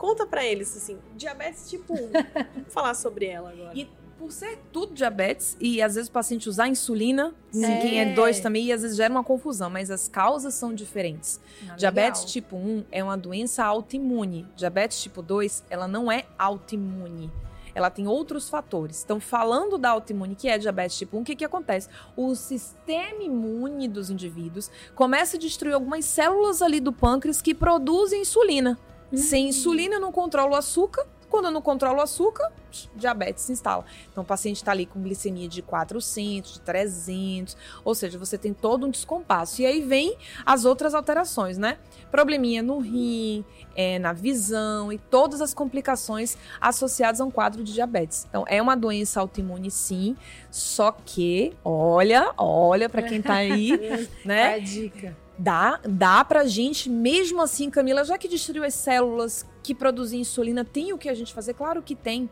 Conta 0.02 0.26
para 0.26 0.44
eles, 0.44 0.76
assim, 0.76 0.99
diabetes 1.16 1.71
tipo 1.71 1.94
1. 1.94 1.97
Vamos 2.56 2.73
falar 2.73 2.92
sobre 2.94 3.26
ela 3.26 3.50
agora. 3.50 3.71
E 3.73 3.88
por 4.18 4.32
ser 4.32 4.59
tudo 4.73 4.92
diabetes, 4.94 5.56
e 5.61 5.80
às 5.80 5.94
vezes 5.94 6.09
o 6.09 6.12
paciente 6.12 6.49
usar 6.49 6.66
insulina, 6.66 7.32
É. 7.54 7.78
quem 7.80 8.00
é 8.00 8.12
dois 8.12 8.40
também, 8.40 8.64
e 8.66 8.73
às 8.73 8.82
vezes 8.82 8.97
gera 8.97 9.14
uma 9.14 9.23
confusão, 9.23 9.71
mas 9.71 9.92
as 9.92 10.09
causas 10.09 10.54
são 10.54 10.75
diferentes. 10.75 11.40
Ah, 11.68 11.76
Diabetes 11.76 12.23
legal. 12.23 12.32
tipo 12.32 12.56
1 12.56 12.85
é 12.90 13.04
uma 13.04 13.16
doença 13.16 13.64
autoimune. 13.64 14.44
Diabetes 14.56 15.00
tipo 15.00 15.23
2, 15.23 15.62
ela 15.71 15.87
não 15.87 16.11
é 16.11 16.25
autoimune. 16.37 17.30
Ela 17.73 17.88
tem 17.88 18.09
outros 18.09 18.49
fatores. 18.50 19.02
Então, 19.04 19.21
falando 19.21 19.78
da 19.78 19.90
autoimune, 19.90 20.35
que 20.35 20.49
é 20.49 20.59
diabetes 20.59 20.99
tipo 20.99 21.16
1, 21.16 21.21
o 21.21 21.25
que, 21.25 21.37
que 21.37 21.44
acontece? 21.44 21.88
O 22.16 22.35
sistema 22.35 23.23
imune 23.23 23.87
dos 23.87 24.11
indivíduos 24.11 24.68
começa 24.97 25.37
a 25.37 25.40
destruir 25.40 25.73
algumas 25.75 26.04
células 26.04 26.61
ali 26.61 26.80
do 26.80 26.92
pâncreas 26.92 27.40
que 27.40 27.54
produzem 27.54 28.21
insulina. 28.23 28.76
Sem 29.14 29.49
insulina, 29.49 29.97
eu 29.97 30.00
não 30.00 30.12
controlo 30.12 30.52
o 30.52 30.57
açúcar. 30.57 31.07
Quando 31.28 31.47
eu 31.47 31.50
não 31.50 31.62
controlo 31.62 31.99
o 31.99 32.02
açúcar, 32.02 32.52
diabetes 32.95 33.45
se 33.45 33.52
instala. 33.52 33.87
Então, 34.11 34.23
o 34.23 34.26
paciente 34.26 34.57
está 34.57 34.71
ali 34.71 34.85
com 34.85 35.02
glicemia 35.02 35.49
de 35.49 35.62
400, 35.62 36.52
de 36.52 36.61
300, 36.61 37.57
ou 37.83 37.95
seja, 37.95 38.19
você 38.19 38.37
tem 38.37 38.52
todo 38.52 38.87
um 38.87 38.90
descompasso. 38.90 39.62
E 39.62 39.66
aí 39.66 39.81
vem 39.81 40.14
as 40.45 40.66
outras 40.66 40.95
alterações, 40.95 41.57
né? 41.57 41.78
Probleminha 42.11 42.62
no 42.62 42.81
rim, 42.81 43.47
é, 43.75 43.99
na 43.99 44.12
visão 44.12 44.92
e 44.92 44.99
todas 44.99 45.40
as 45.40 45.54
complicações 45.54 46.37
associadas 46.61 47.19
a 47.19 47.25
um 47.25 47.31
quadro 47.31 47.64
de 47.64 47.73
diabetes. 47.73 48.26
Então, 48.28 48.45
é 48.47 48.61
uma 48.61 48.76
doença 48.76 49.19
autoimune, 49.19 49.71
sim, 49.71 50.14
só 50.50 50.92
que, 50.92 51.54
olha, 51.64 52.35
olha 52.37 52.90
para 52.90 53.02
quem 53.02 53.23
tá 53.23 53.37
aí, 53.37 54.07
né? 54.23 54.52
É 54.52 54.54
a 54.57 54.59
dica. 54.59 55.22
Dá, 55.39 55.81
dá 55.89 56.25
pra 56.25 56.45
gente, 56.45 56.91
mesmo 56.91 57.41
assim, 57.41 57.71
Camila, 57.71 58.05
já 58.05 58.19
que 58.19 58.29
destruiu 58.29 58.65
as 58.65 58.75
células 58.75 59.47
que 59.62 59.75
produzem 59.75 60.21
insulina, 60.21 60.65
tem 60.65 60.93
o 60.93 60.99
que 60.99 61.09
a 61.09 61.15
gente 61.15 61.33
fazer? 61.33 61.55
Claro 61.55 61.83
que 61.83 61.95
tem. 61.95 62.29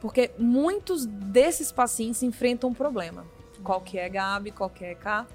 Porque 0.00 0.30
muitos 0.38 1.06
desses 1.06 1.72
pacientes 1.72 2.22
enfrentam 2.22 2.70
um 2.70 2.74
problema. 2.74 3.26
Qual 3.62 3.80
que 3.80 3.98
é, 3.98 4.08
Gabi? 4.08 4.52
Qual 4.52 4.70
que 4.70 4.84
é, 4.84 4.94
Cá? 4.94 5.26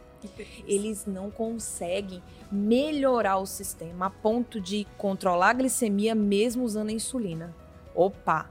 Eles 0.67 1.05
não 1.07 1.31
conseguem 1.31 2.21
melhorar 2.51 3.37
o 3.37 3.45
sistema 3.45 4.05
a 4.05 4.09
ponto 4.09 4.61
de 4.61 4.85
controlar 4.97 5.49
a 5.49 5.53
glicemia 5.53 6.13
mesmo 6.13 6.63
usando 6.63 6.89
a 6.89 6.93
insulina. 6.93 7.55
Opa! 7.95 8.49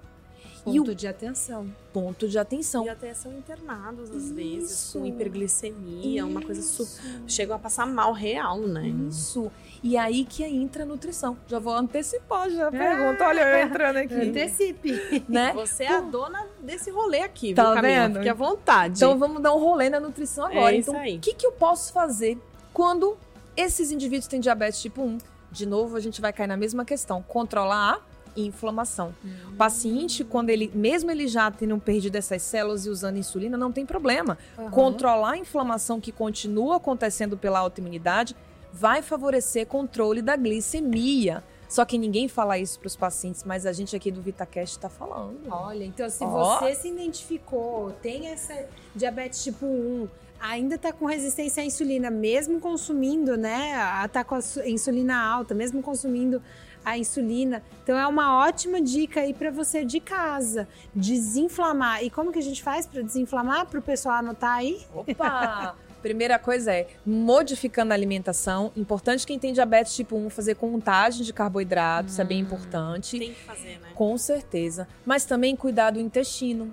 E 0.67 0.77
Ponto 0.79 0.91
o 0.91 0.95
de 0.95 1.07
atenção. 1.09 1.67
ponto 1.93 2.29
de 2.29 2.39
atenção. 2.39 2.85
E 2.85 2.89
até 2.91 3.15
são 3.15 3.33
internados, 3.33 4.11
às 4.11 4.25
Isso. 4.25 4.35
vezes, 4.35 4.91
com 4.93 5.07
hiperglicemia, 5.07 6.25
uma 6.27 6.43
coisa 6.43 6.61
su... 6.63 6.83
Isso. 6.83 7.01
Chegam 7.27 7.57
a 7.57 7.59
passar 7.59 7.87
mal 7.87 8.13
real, 8.13 8.59
né? 8.61 8.89
Isso. 9.09 9.51
E 9.83 9.97
aí 9.97 10.25
que 10.25 10.45
entra 10.45 10.83
a 10.83 10.87
nutrição. 10.87 11.37
Já 11.49 11.59
vou 11.59 11.73
antecipar 11.73 12.51
já 12.51 12.69
a 12.69 12.71
pergunta. 12.71 13.25
Olha, 13.27 13.41
eu 13.41 13.67
entrando 13.67 13.97
aqui. 13.97 14.15
Antecipe. 14.15 15.25
né? 15.29 15.53
Você 15.55 15.85
é 15.85 15.93
a 15.95 16.01
dona 16.01 16.47
desse 16.61 16.91
rolê 16.91 17.21
aqui, 17.21 17.55
Tá 17.55 17.65
viu, 17.65 17.75
Camila? 17.75 17.95
vendo? 18.09 18.17
Fique 18.19 18.29
à 18.29 18.35
vontade. 18.35 18.97
Então 18.99 19.19
vamos 19.19 19.43
dar 19.43 19.55
um 19.55 19.59
rolê 19.59 19.89
na 19.89 19.99
nutrição 20.01 20.45
agora. 20.47 20.75
É 20.75 20.79
isso 20.79 20.91
então, 20.91 21.03
o 21.17 21.21
que, 21.21 21.35
que 21.35 21.47
eu 21.47 21.53
posso 21.53 21.93
fazer 21.93 22.39
quando 22.73 23.17
esses 23.57 23.91
indivíduos 23.91 24.27
têm 24.27 24.41
diabetes 24.41 24.81
tipo 24.83 25.03
1? 25.03 25.19
De 25.51 25.67
novo, 25.67 25.97
a 25.97 26.01
gente 26.01 26.21
vai 26.21 26.33
cair 26.33 26.47
na 26.47 26.57
mesma 26.57 26.85
questão: 26.85 27.23
controlar 27.23 27.95
a 27.95 28.01
inflamação. 28.37 29.15
O 29.49 29.57
paciente, 29.57 30.25
quando 30.25 30.51
ele, 30.51 30.71
mesmo 30.75 31.11
ele 31.11 31.27
já 31.29 31.51
tendo 31.51 31.79
perdido 31.79 32.17
essas 32.17 32.43
células 32.43 32.87
e 32.87 32.91
usando 32.91 33.17
insulina, 33.17 33.57
não 33.57 33.71
tem 33.73 33.85
problema. 33.87 34.37
Aham. 34.59 34.71
Controlar 34.71 35.33
a 35.33 35.39
inflamação 35.39 36.01
que 36.01 36.13
continua 36.13 36.77
acontecendo 36.77 37.37
pela 37.37 37.59
autoimunidade 37.59 38.37
vai 38.73 39.03
favorecer 39.03 39.67
controle 39.67 40.23
da 40.23 40.37
glicemia. 40.37 41.43
Só 41.69 41.85
que 41.85 41.97
ninguém 41.99 42.27
fala 42.27 42.59
isso 42.59 42.81
para 42.81 42.89
os 42.89 42.97
pacientes, 42.97 43.45
mas 43.45 43.65
a 43.65 43.73
gente 43.73 43.95
aqui 43.95 44.11
do 44.11 44.21
VitaCast 44.21 44.77
está 44.77 44.89
falando. 44.89 45.39
Olha, 45.49 45.85
então 45.85 46.09
se 46.11 46.25
Ó. 46.25 46.59
você 46.59 46.75
se 46.75 46.89
identificou, 46.89 47.93
tem 48.03 48.27
essa 48.27 48.67
diabetes 48.95 49.45
tipo 49.45 49.65
1, 49.67 50.09
ainda 50.41 50.77
tá 50.77 50.93
com 50.93 51.05
resistência 51.07 51.63
à 51.63 51.67
insulina, 51.67 52.11
mesmo 52.11 52.59
consumindo, 52.61 53.37
né? 53.37 53.75
a- 53.75 54.09
Tá 54.09 54.25
com 54.25 54.35
a 54.35 54.41
su- 54.41 54.61
insulina 54.67 55.17
alta, 55.17 55.55
mesmo 55.55 55.81
consumindo 55.81 56.43
a 56.85 56.97
insulina. 56.99 57.63
Então 57.83 57.99
é 57.99 58.07
uma 58.07 58.39
ótima 58.39 58.81
dica 58.81 59.21
aí 59.21 59.35
para 59.35 59.51
você 59.51 59.85
de 59.85 60.01
casa, 60.01 60.69
desinflamar. 60.95 62.03
E 62.05 62.11
como 62.11 62.33
que 62.33 62.39
a 62.39 62.43
gente 62.43 62.63
faz 62.63 62.87
para 62.87 63.03
desinflamar 63.03 63.67
para 63.67 63.79
o 63.79 63.83
pessoal 63.83 64.17
anotar 64.17 64.57
aí? 64.57 64.81
Opa! 64.95 65.75
Primeira 66.03 66.39
coisa 66.39 66.73
é 66.73 66.89
modificando 67.05 67.93
a 67.93 67.95
alimentação. 67.95 68.73
Importante 68.75 69.27
quem 69.27 69.39
tem 69.39 69.53
diabetes 69.53 69.95
tipo 69.95 70.17
1 70.17 70.31
fazer 70.31 70.55
contagem 70.55 71.23
de 71.25 71.33
carboidratos, 71.33 72.13
isso 72.13 72.23
é 72.23 72.25
bem 72.25 72.41
importante. 72.41 73.19
Tem 73.19 73.35
que 73.35 73.45
fazer, 73.45 73.79
né? 73.79 73.89
Com 73.95 74.17
certeza. 74.17 74.89
Mas 75.05 75.27
também 75.27 75.55
cuidar 75.55 75.91
do 75.91 76.01
intestino. 76.01 76.73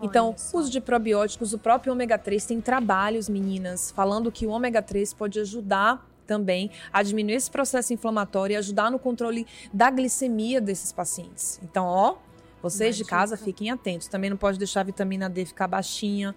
Então, 0.00 0.36
uso 0.52 0.70
de 0.70 0.80
probióticos, 0.80 1.52
o 1.52 1.58
próprio 1.58 1.92
ômega 1.92 2.16
3 2.16 2.44
tem 2.44 2.60
trabalhos, 2.60 3.28
meninas, 3.28 3.90
falando 3.90 4.30
que 4.30 4.46
o 4.46 4.50
ômega 4.50 4.80
3 4.80 5.12
pode 5.12 5.40
ajudar 5.40 6.07
também 6.28 6.70
a 6.92 7.02
diminuir 7.02 7.34
esse 7.34 7.50
processo 7.50 7.92
inflamatório 7.92 8.52
e 8.52 8.56
ajudar 8.56 8.90
no 8.90 8.98
controle 8.98 9.46
da 9.72 9.90
glicemia 9.90 10.60
desses 10.60 10.92
pacientes. 10.92 11.58
Então, 11.64 11.86
ó, 11.86 12.16
vocês 12.62 12.96
de 12.96 13.02
Uma 13.02 13.08
casa 13.08 13.36
fiquem 13.36 13.70
atentos. 13.70 14.06
Também 14.06 14.28
não 14.28 14.36
pode 14.36 14.58
deixar 14.58 14.80
a 14.80 14.84
vitamina 14.84 15.28
D 15.28 15.46
ficar 15.46 15.66
baixinha. 15.66 16.34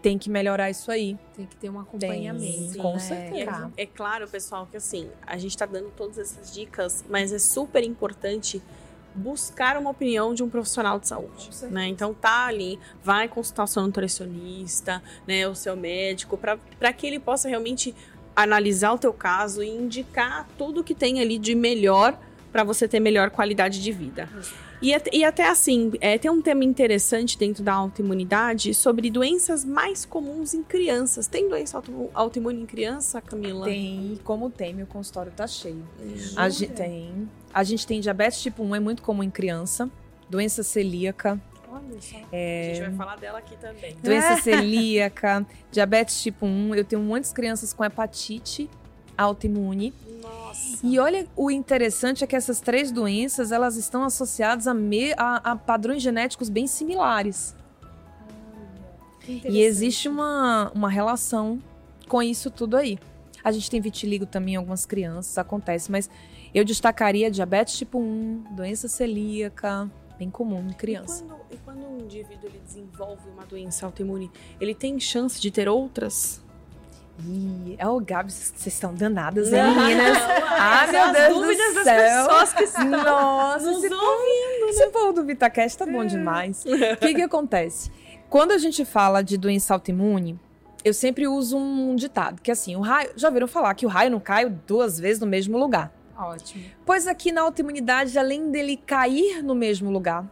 Tem 0.00 0.18
que 0.18 0.30
melhorar 0.30 0.70
isso 0.70 0.90
aí. 0.90 1.18
Tem 1.36 1.46
que 1.46 1.56
ter 1.56 1.70
um 1.70 1.78
acompanhamento. 1.78 2.72
Sim, 2.72 2.78
com 2.78 2.94
né? 2.94 2.98
certeza. 2.98 3.72
É 3.76 3.86
claro, 3.86 4.28
pessoal, 4.28 4.66
que 4.70 4.76
assim, 4.76 5.08
a 5.26 5.36
gente 5.36 5.56
tá 5.56 5.66
dando 5.66 5.90
todas 5.90 6.18
essas 6.18 6.52
dicas, 6.52 7.04
mas 7.08 7.32
é 7.32 7.38
super 7.38 7.82
importante 7.82 8.62
buscar 9.14 9.76
uma 9.76 9.90
opinião 9.90 10.34
de 10.34 10.42
um 10.42 10.50
profissional 10.50 10.98
de 10.98 11.06
saúde, 11.06 11.50
né? 11.70 11.86
Então 11.86 12.12
tá 12.12 12.46
ali, 12.46 12.78
vai 13.02 13.28
consultar 13.28 13.64
o 13.64 13.66
seu 13.66 13.82
nutricionista, 13.82 15.00
né, 15.26 15.46
o 15.46 15.54
seu 15.54 15.76
médico, 15.76 16.36
para 16.36 16.92
que 16.92 17.06
ele 17.06 17.20
possa 17.20 17.48
realmente 17.48 17.94
analisar 18.36 18.92
o 18.92 18.98
teu 18.98 19.12
caso 19.12 19.62
e 19.62 19.68
indicar 19.68 20.48
tudo 20.58 20.82
que 20.84 20.94
tem 20.94 21.20
ali 21.20 21.38
de 21.38 21.54
melhor 21.54 22.18
para 22.52 22.62
você 22.64 22.86
ter 22.86 23.00
melhor 23.00 23.30
qualidade 23.30 23.82
de 23.82 23.90
vida. 23.92 24.28
E, 24.82 24.92
e 25.12 25.24
até 25.24 25.48
assim, 25.48 25.92
é, 26.00 26.18
tem 26.18 26.30
um 26.30 26.42
tema 26.42 26.62
interessante 26.64 27.38
dentro 27.38 27.62
da 27.64 27.72
autoimunidade 27.72 28.74
sobre 28.74 29.10
doenças 29.10 29.64
mais 29.64 30.04
comuns 30.04 30.52
em 30.54 30.62
crianças. 30.62 31.26
Tem 31.26 31.48
doença 31.48 31.78
auto- 31.78 32.10
autoimune 32.12 32.60
em 32.62 32.66
criança, 32.66 33.20
Camila? 33.20 33.64
Tem, 33.64 34.18
como 34.22 34.50
tem, 34.50 34.74
meu 34.74 34.86
consultório 34.86 35.32
tá 35.32 35.46
cheio. 35.46 35.82
A 36.36 36.48
gente 36.48 36.72
tem. 36.72 37.28
A 37.52 37.64
gente 37.64 37.86
tem 37.86 38.00
diabetes 38.00 38.40
tipo 38.42 38.62
1, 38.62 38.74
é 38.76 38.80
muito 38.80 39.02
comum 39.02 39.22
em 39.22 39.30
criança. 39.30 39.88
Doença 40.28 40.62
celíaca, 40.62 41.40
Olha 41.74 42.00
só. 42.00 42.16
É. 42.32 42.70
A 42.70 42.74
gente 42.74 42.84
vai 42.88 42.94
falar 42.96 43.16
dela 43.16 43.38
aqui 43.38 43.56
também. 43.56 43.96
doença 44.02 44.36
celíaca, 44.42 45.46
diabetes 45.70 46.22
tipo 46.22 46.46
1. 46.46 46.74
Eu 46.74 46.84
tenho 46.84 47.02
muitas 47.02 47.32
crianças 47.32 47.72
com 47.72 47.84
hepatite 47.84 48.68
autoimune. 49.16 49.92
Nossa. 50.22 50.78
E 50.82 50.98
olha, 50.98 51.26
o 51.36 51.50
interessante 51.50 52.24
é 52.24 52.26
que 52.26 52.34
essas 52.36 52.60
três 52.60 52.90
doenças, 52.90 53.52
elas 53.52 53.76
estão 53.76 54.02
associadas 54.04 54.66
a, 54.66 54.74
me- 54.74 55.12
a- 55.16 55.40
a 55.52 55.56
padrões 55.56 56.02
genéticos 56.02 56.48
bem 56.48 56.66
similares. 56.66 57.54
E 59.26 59.62
existe 59.62 60.08
uma, 60.08 60.70
uma 60.74 60.88
relação 60.90 61.58
com 62.08 62.22
isso 62.22 62.50
tudo 62.50 62.76
aí. 62.76 62.98
A 63.42 63.50
gente 63.52 63.70
tem 63.70 63.80
vitiligo 63.80 64.26
também 64.26 64.54
em 64.54 64.56
algumas 64.56 64.84
crianças, 64.84 65.36
acontece, 65.38 65.90
mas 65.90 66.10
eu 66.54 66.64
destacaria 66.64 67.30
diabetes 67.30 67.76
tipo 67.78 67.98
1, 67.98 68.44
doença 68.54 68.86
celíaca, 68.88 69.90
bem 70.18 70.30
comum 70.30 70.66
em 70.68 70.72
criança. 70.72 71.24
E 71.24 71.26
quando, 71.26 71.40
e 71.50 71.56
quando 71.58 71.86
um 71.86 71.98
indivíduo 72.00 72.48
ele 72.48 72.60
desenvolve 72.64 73.28
uma 73.28 73.44
doença 73.44 73.86
autoimune, 73.86 74.30
ele 74.60 74.74
tem 74.74 74.98
chance 75.00 75.40
de 75.40 75.50
ter 75.50 75.68
outras? 75.68 76.42
Ih, 77.20 77.78
oh, 77.86 78.00
Gabi, 78.00 78.32
vocês 78.32 78.66
estão 78.66 78.92
danadas, 78.92 79.52
hein, 79.52 79.62
meninas? 79.62 80.18
Ah, 80.58 80.86
meu 80.90 81.12
Deus 81.12 81.34
dúvidas 81.34 81.68
do 81.68 81.74
das 81.74 81.84
céu. 81.84 82.26
pessoas 82.26 82.52
que 82.52 82.64
estão 82.64 82.90
Nossa, 82.90 83.70
nos 83.70 83.84
esse 83.84 83.88
povo, 83.88 84.68
esse 84.68 84.86
povo 84.88 85.12
do 85.12 85.24
VitaCast 85.24 85.78
tá 85.78 85.86
bom 85.86 86.04
demais. 86.04 86.64
O 86.66 86.96
que 86.96 87.14
que 87.14 87.22
acontece? 87.22 87.90
Quando 88.28 88.50
a 88.50 88.58
gente 88.58 88.84
fala 88.84 89.22
de 89.22 89.36
doença 89.36 89.74
autoimune, 89.74 90.38
eu 90.84 90.92
sempre 90.92 91.28
uso 91.28 91.56
um 91.56 91.94
ditado, 91.94 92.42
que 92.42 92.50
é 92.50 92.52
assim, 92.52 92.74
o 92.74 92.80
raio, 92.80 93.10
já 93.14 93.28
ouviram 93.28 93.46
falar 93.46 93.74
que 93.74 93.86
o 93.86 93.88
raio 93.88 94.10
não 94.10 94.18
cai 94.20 94.48
duas 94.48 94.98
vezes 94.98 95.20
no 95.20 95.26
mesmo 95.26 95.56
lugar. 95.56 95.92
Ótimo. 96.16 96.64
Pois 96.84 97.06
aqui 97.06 97.32
na 97.32 97.42
autoimunidade, 97.42 98.18
além 98.18 98.50
dele 98.50 98.76
cair 98.76 99.42
no 99.42 99.54
mesmo 99.54 99.90
lugar, 99.90 100.24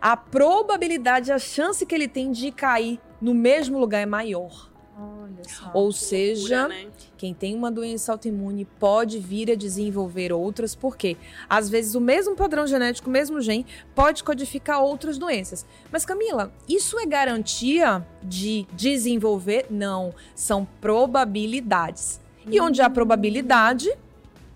a 0.00 0.16
probabilidade, 0.16 1.32
a 1.32 1.38
chance 1.38 1.84
que 1.84 1.94
ele 1.94 2.08
tem 2.08 2.30
de 2.30 2.50
cair 2.50 3.00
no 3.20 3.34
mesmo 3.34 3.78
lugar 3.78 4.00
é 4.00 4.06
maior. 4.06 4.70
Olha 4.98 5.42
só. 5.48 5.70
Ou 5.72 5.90
seja, 5.90 6.66
Loucura, 6.66 6.84
né? 6.84 6.90
quem 7.16 7.32
tem 7.32 7.54
uma 7.54 7.70
doença 7.70 8.12
autoimune 8.12 8.64
pode 8.64 9.18
vir 9.18 9.50
a 9.50 9.54
desenvolver 9.54 10.32
outras, 10.32 10.74
porque 10.74 11.16
às 11.48 11.68
vezes 11.68 11.94
o 11.94 12.00
mesmo 12.00 12.36
padrão 12.36 12.66
genético, 12.66 13.08
o 13.08 13.12
mesmo 13.12 13.40
gene, 13.40 13.66
pode 13.94 14.22
codificar 14.22 14.82
outras 14.82 15.16
doenças. 15.16 15.64
Mas 15.90 16.04
Camila, 16.04 16.52
isso 16.68 16.98
é 16.98 17.06
garantia 17.06 18.06
de 18.22 18.66
desenvolver? 18.74 19.66
Não, 19.70 20.14
são 20.34 20.66
probabilidades. 20.80 22.20
E 22.46 22.60
onde 22.60 22.82
há 22.82 22.90
probabilidade, 22.90 23.90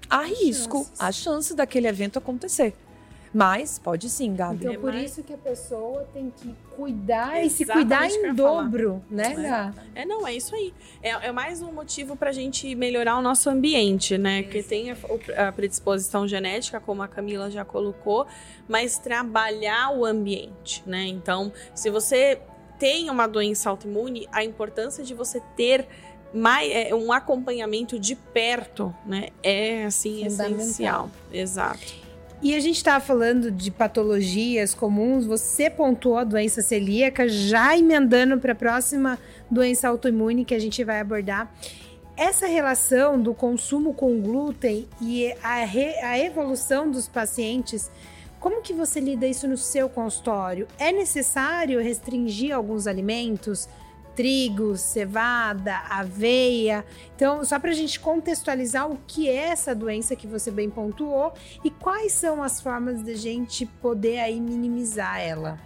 há 0.08 0.22
risco, 0.22 0.78
chances. 0.78 1.00
há 1.00 1.12
chance 1.12 1.54
daquele 1.54 1.86
evento 1.88 2.18
acontecer. 2.18 2.74
Mas 3.34 3.78
pode 3.78 4.08
sim, 4.08 4.34
Gabi. 4.34 4.60
Então, 4.60 4.72
É 4.72 4.78
por 4.78 4.94
isso 4.94 5.22
que 5.22 5.34
a 5.34 5.36
pessoa 5.36 6.08
tem 6.14 6.32
que 6.34 6.54
cuidar 6.74 7.44
e 7.44 7.50
se 7.50 7.66
cuidar 7.66 8.06
Exatamente 8.06 8.16
em 8.16 8.26
ia 8.28 8.34
falar. 8.34 8.62
dobro, 8.62 9.04
né, 9.10 9.34
Gá? 9.34 9.74
É, 9.94 10.06
não, 10.06 10.26
é 10.26 10.34
isso 10.34 10.54
aí. 10.54 10.72
É, 11.02 11.10
é 11.10 11.32
mais 11.32 11.60
um 11.60 11.70
motivo 11.70 12.16
pra 12.16 12.32
gente 12.32 12.74
melhorar 12.74 13.18
o 13.18 13.20
nosso 13.20 13.50
ambiente, 13.50 14.16
né? 14.16 14.42
Que 14.42 14.62
tem 14.62 14.90
a, 14.90 14.96
a 15.48 15.52
predisposição 15.52 16.26
genética, 16.26 16.80
como 16.80 17.02
a 17.02 17.08
Camila 17.08 17.50
já 17.50 17.62
colocou, 17.62 18.26
mas 18.66 18.98
trabalhar 18.98 19.90
o 19.90 20.06
ambiente, 20.06 20.82
né? 20.86 21.04
Então, 21.06 21.52
se 21.74 21.90
você 21.90 22.40
tem 22.78 23.10
uma 23.10 23.26
doença 23.26 23.68
autoimune, 23.68 24.26
a 24.32 24.44
importância 24.44 25.04
de 25.04 25.12
você 25.14 25.40
ter 25.56 25.86
mais, 26.36 26.70
é, 26.70 26.94
um 26.94 27.12
acompanhamento 27.12 27.98
de 27.98 28.14
perto, 28.14 28.94
né? 29.04 29.28
É, 29.42 29.84
assim, 29.84 30.24
essencial. 30.26 31.10
Exato. 31.32 32.06
E 32.42 32.54
a 32.54 32.60
gente 32.60 32.76
estava 32.76 33.02
falando 33.02 33.50
de 33.50 33.70
patologias 33.70 34.74
comuns, 34.74 35.24
você 35.24 35.70
pontuou 35.70 36.18
a 36.18 36.24
doença 36.24 36.60
celíaca, 36.60 37.26
já 37.26 37.76
emendando 37.76 38.38
para 38.38 38.52
a 38.52 38.54
próxima 38.54 39.18
doença 39.50 39.88
autoimune 39.88 40.44
que 40.44 40.54
a 40.54 40.58
gente 40.58 40.84
vai 40.84 41.00
abordar. 41.00 41.50
Essa 42.14 42.46
relação 42.46 43.20
do 43.20 43.34
consumo 43.34 43.94
com 43.94 44.20
glúten 44.20 44.86
e 45.00 45.34
a, 45.42 45.64
re- 45.64 45.98
a 46.02 46.18
evolução 46.18 46.90
dos 46.90 47.08
pacientes, 47.08 47.90
como 48.38 48.60
que 48.62 48.72
você 48.74 49.00
lida 49.00 49.26
isso 49.26 49.48
no 49.48 49.56
seu 49.56 49.88
consultório? 49.88 50.68
É 50.78 50.92
necessário 50.92 51.80
restringir 51.80 52.54
alguns 52.54 52.86
alimentos? 52.86 53.66
Trigo, 54.16 54.76
cevada, 54.76 55.76
aveia. 55.90 56.84
Então, 57.14 57.44
só 57.44 57.58
para 57.58 57.70
a 57.70 57.74
gente 57.74 58.00
contextualizar 58.00 58.90
o 58.90 58.98
que 59.06 59.28
é 59.28 59.50
essa 59.50 59.74
doença 59.74 60.16
que 60.16 60.26
você 60.26 60.50
bem 60.50 60.70
pontuou 60.70 61.34
e 61.62 61.70
quais 61.70 62.12
são 62.12 62.42
as 62.42 62.60
formas 62.60 63.04
de 63.04 63.12
a 63.12 63.16
gente 63.16 63.66
poder 63.66 64.18
aí 64.18 64.40
minimizar 64.40 65.20
ela. 65.20 65.58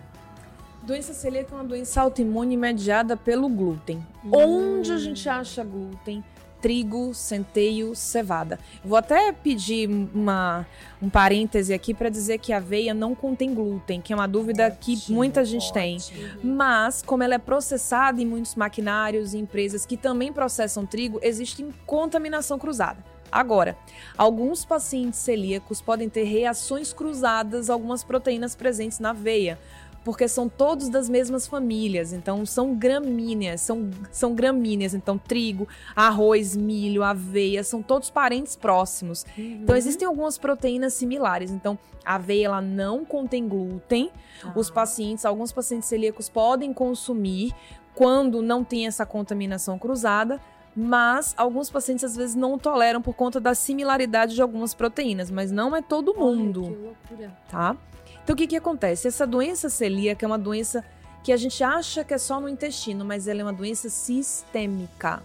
Doença 0.83 1.15
celíaca 1.15 1.55
é 1.55 1.59
uma 1.59 1.65
doença 1.65 2.01
autoimune 2.01 2.57
mediada 2.57 3.17
pelo 3.17 3.49
glúten. 3.49 4.05
Hum. 4.25 4.31
Onde 4.33 4.93
a 4.93 4.99
gente 4.99 5.29
acha 5.29 5.63
glúten? 5.63 6.25
Trigo, 6.61 7.15
centeio, 7.15 7.95
cevada. 7.95 8.59
Vou 8.85 8.97
até 8.97 9.33
pedir 9.33 9.89
uma, 9.89 10.67
um 11.01 11.09
parêntese 11.09 11.73
aqui 11.73 11.95
para 11.95 12.09
dizer 12.09 12.39
que 12.39 12.53
a 12.53 12.59
aveia 12.59 12.93
não 12.93 13.15
contém 13.15 13.55
glúten, 13.55 14.01
que 14.01 14.13
é 14.13 14.17
uma 14.17 14.29
dúvida 14.29 14.71
que 14.71 14.99
muita 15.09 15.45
gente 15.45 15.73
tem. 15.73 15.97
Mas, 16.43 17.03
como 17.03 17.23
ela 17.23 17.35
é 17.35 17.39
processada 17.39 18.21
em 18.21 18.27
muitos 18.27 18.55
maquinários 18.55 19.35
e 19.35 19.39
empresas 19.39 19.87
que 19.87 19.97
também 19.97 20.33
processam 20.33 20.85
trigo, 20.87 21.19
existe 21.23 21.67
contaminação 21.87 22.59
cruzada. 22.59 23.03
Agora, 23.33 23.79
alguns 24.19 24.65
pacientes 24.65 25.21
celíacos 25.21 25.81
podem 25.81 26.09
ter 26.09 26.25
reações 26.25 26.93
cruzadas 26.93 27.71
a 27.71 27.73
algumas 27.73 28.03
proteínas 28.03 28.57
presentes 28.57 28.99
na 28.99 29.11
aveia, 29.11 29.59
porque 30.05 30.27
são 30.27 30.49
todos 30.49 30.89
das 30.89 31.09
mesmas 31.09 31.47
famílias, 31.47 32.13
então 32.13 32.47
são 32.47 32.75
gramíneas, 32.75 33.61
são, 33.61 33.91
são 34.11 34.35
gramíneas, 34.35 34.95
então 34.95 35.19
trigo, 35.19 35.69
arroz, 35.95 36.57
milho, 36.57 37.03
aveia, 37.03 37.63
são 37.63 37.83
todos 37.83 38.11
parentes 38.11 38.57
próximos. 38.57 39.27
Então 39.37 39.77
existem 39.77 40.07
algumas 40.09 40.39
proteínas 40.39 40.95
similares, 40.95 41.51
então 41.51 41.79
a 42.05 42.15
aveia 42.15 42.47
ela 42.47 42.61
não 42.63 43.05
contém 43.05 43.47
glúten, 43.47 44.11
os 44.55 44.71
pacientes, 44.71 45.25
alguns 45.25 45.53
pacientes 45.53 45.89
celíacos 45.89 46.29
podem 46.29 46.73
consumir 46.73 47.53
quando 47.95 48.41
não 48.41 48.65
tem 48.65 48.87
essa 48.87 49.05
contaminação 49.05 49.79
cruzada, 49.79 50.41
mas 50.75 51.35
alguns 51.37 51.69
pacientes 51.69 52.05
às 52.05 52.17
vezes 52.17 52.35
não 52.35 52.59
toleram 52.59 53.03
por 53.03 53.15
conta 53.15 53.41
da 53.41 53.55
similaridade 53.55 54.35
de 54.35 54.41
algumas 54.41 54.73
proteínas, 54.73 55.31
mas 55.31 55.51
não 55.51 55.75
é 55.77 55.83
todo 55.83 56.15
mundo, 56.15 56.65
Olha, 56.65 56.75
que 56.75 57.15
loucura. 57.15 57.39
tá? 57.51 57.77
Então 58.23 58.35
o 58.35 58.37
que 58.37 58.47
que 58.47 58.57
acontece? 58.57 59.09
Essa 59.09 59.27
doença 59.27 59.69
celíaca 59.69 60.25
é 60.25 60.27
uma 60.27 60.39
doença 60.39 60.85
que 61.23 61.33
a 61.33 61.37
gente 61.37 61.63
acha 61.63 62.03
que 62.03 62.15
é 62.15 62.19
só 62.19 62.41
no 62.41 62.49
intestino, 62.49 63.05
mas 63.05 63.29
ela 63.29 63.41
é 63.41 63.45
uma 63.45 63.53
doença 63.53 63.89
sistêmica. 63.89 65.23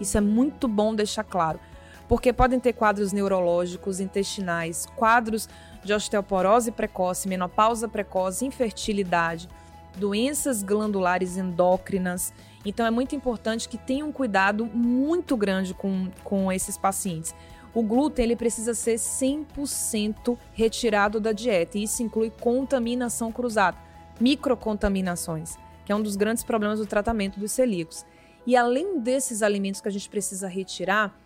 Isso 0.00 0.16
é 0.16 0.20
muito 0.20 0.66
bom 0.66 0.94
deixar 0.94 1.24
claro. 1.24 1.60
Porque 2.08 2.32
podem 2.32 2.60
ter 2.60 2.74
quadros 2.74 3.12
neurológicos, 3.12 4.00
intestinais, 4.00 4.86
quadros 4.96 5.48
de 5.82 5.92
osteoporose 5.92 6.70
precoce, 6.70 7.28
menopausa 7.28 7.88
precoce, 7.88 8.44
infertilidade, 8.44 9.48
doenças 9.96 10.62
glandulares 10.62 11.36
endócrinas. 11.36 12.32
Então 12.64 12.86
é 12.86 12.90
muito 12.90 13.14
importante 13.14 13.68
que 13.68 13.78
tenham 13.78 14.08
um 14.08 14.12
cuidado 14.12 14.66
muito 14.66 15.36
grande 15.36 15.74
com, 15.74 16.08
com 16.22 16.50
esses 16.52 16.76
pacientes. 16.76 17.34
O 17.74 17.82
glúten 17.82 18.24
ele 18.24 18.36
precisa 18.36 18.72
ser 18.72 18.94
100% 18.94 20.38
retirado 20.52 21.18
da 21.18 21.32
dieta, 21.32 21.76
e 21.76 21.82
isso 21.82 22.02
inclui 22.02 22.30
contaminação 22.30 23.32
cruzada, 23.32 23.76
microcontaminações, 24.20 25.56
que 25.84 25.90
é 25.90 25.94
um 25.96 26.02
dos 26.02 26.14
grandes 26.14 26.44
problemas 26.44 26.78
do 26.78 26.86
tratamento 26.86 27.40
dos 27.40 27.50
celíacos. 27.50 28.06
E 28.46 28.56
além 28.56 29.00
desses 29.00 29.42
alimentos 29.42 29.80
que 29.80 29.88
a 29.88 29.90
gente 29.90 30.08
precisa 30.08 30.46
retirar, 30.46 31.18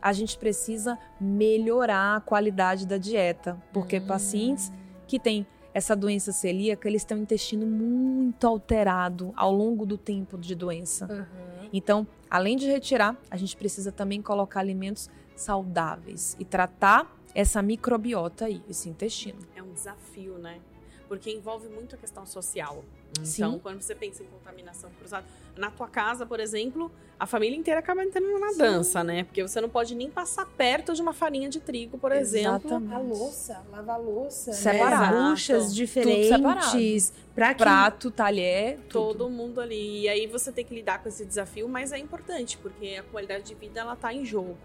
a 0.00 0.12
gente 0.12 0.38
precisa 0.38 0.98
melhorar 1.20 2.16
a 2.16 2.20
qualidade 2.20 2.86
da 2.86 2.98
dieta, 2.98 3.60
porque 3.72 4.00
pacientes 4.00 4.70
que 5.06 5.18
têm 5.18 5.46
essa 5.74 5.96
doença 5.96 6.32
celíaca, 6.32 6.88
eles 6.88 7.04
têm 7.04 7.18
o 7.18 7.20
intestino 7.20 7.66
muito 7.66 8.46
alterado 8.46 9.32
ao 9.36 9.52
longo 9.52 9.84
do 9.84 9.98
tempo 9.98 10.38
de 10.38 10.54
doença. 10.54 11.28
Então, 11.72 12.06
além 12.30 12.56
de 12.56 12.66
retirar, 12.66 13.16
a 13.30 13.36
gente 13.36 13.56
precisa 13.56 13.90
também 13.92 14.22
colocar 14.22 14.60
alimentos 14.60 15.10
saudáveis 15.36 16.36
e 16.38 16.44
tratar 16.44 17.14
essa 17.34 17.62
microbiota 17.62 18.46
aí, 18.46 18.62
esse 18.68 18.88
intestino. 18.88 19.38
É 19.54 19.62
um 19.62 19.72
desafio, 19.72 20.38
né? 20.38 20.58
Porque 21.06 21.30
envolve 21.30 21.68
muito 21.68 21.94
a 21.94 21.98
questão 21.98 22.26
social. 22.26 22.84
Sim. 23.22 23.42
Então, 23.42 23.58
quando 23.58 23.80
você 23.80 23.94
pensa 23.94 24.22
em 24.22 24.26
contaminação 24.26 24.90
cruzada, 24.98 25.24
na 25.56 25.70
tua 25.70 25.88
casa, 25.88 26.26
por 26.26 26.40
exemplo, 26.40 26.90
a 27.18 27.26
família 27.26 27.56
inteira 27.56 27.80
acaba 27.80 28.04
entrando 28.04 28.38
na 28.38 28.52
dança, 28.52 29.02
né? 29.02 29.24
Porque 29.24 29.42
você 29.42 29.60
não 29.60 29.68
pode 29.68 29.94
nem 29.94 30.10
passar 30.10 30.44
perto 30.46 30.92
de 30.94 31.00
uma 31.00 31.12
farinha 31.12 31.48
de 31.48 31.60
trigo, 31.60 31.96
por 31.96 32.12
exemplo. 32.12 32.68
Exatamente. 32.68 32.94
A 32.94 32.98
louça, 32.98 33.62
lavar 33.70 34.00
louça, 34.00 34.52
Separado. 34.52 35.16
né? 35.16 35.30
buchas 35.30 35.64
Tudo 35.64 35.74
diferentes, 35.74 37.10
que 37.10 37.54
Prato, 37.56 38.10
talher, 38.10 38.78
tudo. 38.88 39.18
Todo 39.18 39.30
mundo 39.30 39.60
ali. 39.60 40.02
E 40.02 40.08
aí 40.08 40.26
você 40.26 40.50
tem 40.50 40.64
que 40.64 40.74
lidar 40.74 41.02
com 41.02 41.08
esse 41.08 41.24
desafio, 41.24 41.68
mas 41.68 41.92
é 41.92 41.98
importante, 41.98 42.58
porque 42.58 42.96
a 42.98 43.02
qualidade 43.02 43.44
de 43.44 43.54
vida 43.54 43.80
ela 43.80 43.94
tá 43.94 44.12
em 44.12 44.24
jogo, 44.24 44.56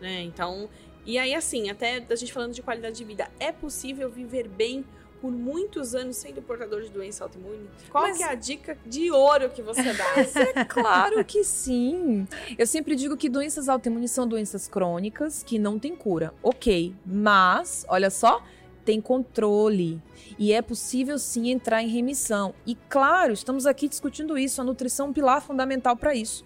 né? 0.00 0.22
Então, 0.22 0.68
e 1.04 1.18
aí 1.18 1.34
assim, 1.34 1.70
até 1.70 2.04
a 2.08 2.14
gente 2.16 2.32
falando 2.32 2.52
de 2.52 2.62
qualidade 2.62 2.96
de 2.96 3.04
vida, 3.04 3.28
é 3.38 3.52
possível 3.52 4.10
viver 4.10 4.48
bem 4.48 4.84
por 5.20 5.30
muitos 5.32 5.94
anos 5.94 6.16
sendo 6.16 6.42
portador 6.42 6.82
de 6.82 6.90
doença 6.90 7.24
autoimune? 7.24 7.68
Qual 7.90 8.04
Mas- 8.04 8.18
que 8.18 8.22
é 8.22 8.28
a 8.28 8.34
dica 8.34 8.76
de 8.84 9.10
ouro 9.10 9.48
que 9.50 9.62
você 9.62 9.82
dá? 9.94 10.04
É 10.60 10.64
claro 10.64 11.24
que 11.24 11.42
sim. 11.42 12.28
Eu 12.58 12.66
sempre 12.66 12.94
digo 12.94 13.16
que 13.16 13.28
doenças 13.28 13.68
autoimunes 13.68 14.10
são 14.10 14.28
doenças 14.28 14.68
crônicas 14.68 15.42
que 15.42 15.58
não 15.58 15.78
têm 15.78 15.96
cura. 15.96 16.34
Ok, 16.42 16.94
mas, 17.04 17.86
olha 17.88 18.10
só, 18.10 18.42
tem 18.84 19.00
controle. 19.00 20.00
E 20.38 20.52
é 20.52 20.60
possível 20.60 21.18
sim 21.18 21.50
entrar 21.50 21.82
em 21.82 21.88
remissão. 21.88 22.54
E 22.66 22.74
claro, 22.88 23.32
estamos 23.32 23.64
aqui 23.66 23.88
discutindo 23.88 24.36
isso. 24.36 24.60
A 24.60 24.64
nutrição 24.64 25.06
é 25.06 25.08
um 25.08 25.12
pilar 25.14 25.40
fundamental 25.40 25.96
para 25.96 26.14
isso. 26.14 26.44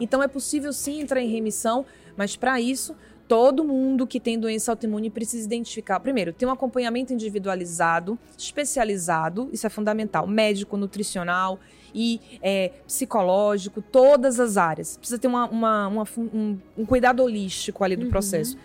Então 0.00 0.22
é 0.22 0.28
possível 0.28 0.72
sim 0.72 1.00
entrar 1.00 1.20
em 1.20 1.28
remissão, 1.28 1.84
mas 2.16 2.36
para 2.36 2.60
isso, 2.60 2.94
todo 3.28 3.64
mundo 3.64 4.06
que 4.06 4.20
tem 4.20 4.38
doença 4.38 4.72
autoimune 4.72 5.08
precisa 5.10 5.46
identificar. 5.46 5.98
Primeiro, 6.00 6.32
ter 6.32 6.44
um 6.46 6.50
acompanhamento 6.50 7.12
individualizado, 7.12 8.18
especializado, 8.36 9.48
isso 9.52 9.66
é 9.66 9.70
fundamental, 9.70 10.26
médico, 10.26 10.76
nutricional 10.76 11.58
e 11.94 12.20
é, 12.42 12.70
psicológico, 12.86 13.82
todas 13.82 14.38
as 14.40 14.56
áreas. 14.56 14.96
Precisa 14.96 15.18
ter 15.18 15.28
uma, 15.28 15.48
uma- 15.48 15.88
uma 15.88 16.04
um, 16.18 16.58
um 16.76 16.86
cuidado 16.86 17.22
holístico 17.22 17.84
ali 17.84 17.96
do 17.96 18.04
Uhum. 18.04 18.10
processo. 18.10 18.56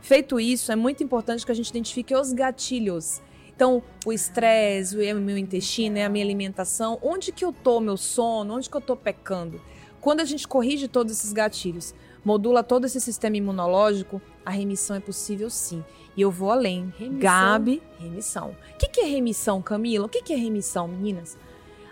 Feito 0.00 0.38
isso, 0.38 0.70
é 0.70 0.76
muito 0.76 1.02
importante 1.02 1.44
que 1.44 1.50
a 1.52 1.54
gente 1.54 1.68
identifique 1.68 2.14
os 2.14 2.32
gatilhos. 2.32 3.20
Então, 3.54 3.82
o 4.04 4.12
estresse, 4.12 4.94
o 4.96 5.20
meu 5.20 5.38
intestino, 5.38 5.96
é 5.96 6.04
a 6.04 6.08
minha 6.08 6.24
alimentação, 6.24 6.98
onde 7.02 7.32
que 7.32 7.44
eu 7.44 7.52
tô, 7.52 7.80
meu 7.80 7.96
sono, 7.96 8.54
onde 8.54 8.68
que 8.68 8.76
eu 8.76 8.80
tô 8.80 8.94
pecando. 8.94 9.60
Quando 10.00 10.20
a 10.20 10.24
gente 10.24 10.46
corrige 10.46 10.86
todos 10.86 11.10
esses 11.12 11.32
gatilhos, 11.32 11.94
modula 12.26 12.64
todo 12.64 12.86
esse 12.86 13.00
sistema 13.00 13.36
imunológico, 13.36 14.20
a 14.44 14.50
remissão 14.50 14.96
é 14.96 15.00
possível 15.00 15.48
sim. 15.48 15.84
E 16.16 16.22
eu 16.22 16.28
vou 16.28 16.50
além. 16.50 16.92
Remissão? 16.98 17.20
Gabi, 17.20 17.82
remissão. 18.00 18.56
O 18.74 18.78
que, 18.78 18.88
que 18.88 19.00
é 19.00 19.04
remissão, 19.04 19.62
Camila? 19.62 20.06
O 20.06 20.08
que, 20.08 20.20
que 20.20 20.32
é 20.32 20.36
remissão, 20.36 20.88
meninas? 20.88 21.38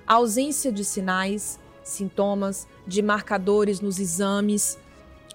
A 0.05 0.15
ausência 0.15 0.73
de 0.73 0.85
sinais, 0.85 1.61
sintomas, 1.85 2.67
de 2.85 3.01
marcadores 3.01 3.81
nos 3.81 4.01
exames. 4.01 4.77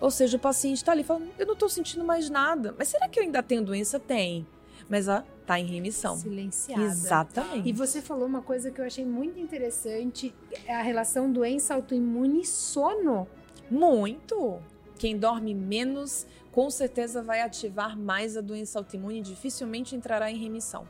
Ou 0.01 0.11
seja, 0.11 0.35
o 0.35 0.39
paciente 0.39 0.77
está 0.77 0.91
ali 0.91 1.05
falando, 1.05 1.29
eu 1.39 1.45
não 1.45 1.53
estou 1.53 1.69
sentindo 1.69 2.03
mais 2.03 2.29
nada. 2.29 2.75
Mas 2.77 2.89
será 2.89 3.07
que 3.07 3.21
eu 3.21 3.23
ainda 3.23 3.41
tenho 3.41 3.63
doença? 3.63 4.01
Tem. 4.01 4.45
Mas 4.89 5.07
ela 5.07 5.25
está 5.39 5.57
em 5.57 5.65
remissão. 5.65 6.17
silenciada. 6.17 6.83
Exatamente. 6.83 7.69
E 7.69 7.71
você 7.71 8.01
falou 8.01 8.25
uma 8.25 8.41
coisa 8.41 8.69
que 8.69 8.81
eu 8.81 8.85
achei 8.85 9.05
muito 9.05 9.39
interessante, 9.39 10.35
é 10.65 10.75
a 10.75 10.81
relação 10.81 11.31
doença 11.31 11.73
autoimune 11.73 12.41
e 12.41 12.45
sono. 12.45 13.25
Muito. 13.71 14.59
Quem 14.99 15.17
dorme 15.17 15.55
menos, 15.55 16.27
com 16.51 16.69
certeza 16.69 17.23
vai 17.23 17.41
ativar 17.41 17.97
mais 17.97 18.35
a 18.35 18.41
doença 18.41 18.77
autoimune 18.77 19.19
e 19.19 19.21
dificilmente 19.21 19.95
entrará 19.95 20.29
em 20.29 20.37
remissão. 20.37 20.85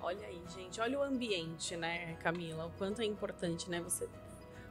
Olha 0.00 0.26
aí, 0.26 0.40
gente, 0.56 0.80
olha 0.80 0.98
o 0.98 1.02
ambiente, 1.02 1.76
né, 1.76 2.14
Camila? 2.22 2.66
O 2.66 2.70
quanto 2.78 3.02
é 3.02 3.04
importante, 3.04 3.68
né, 3.68 3.80
você 3.80 4.08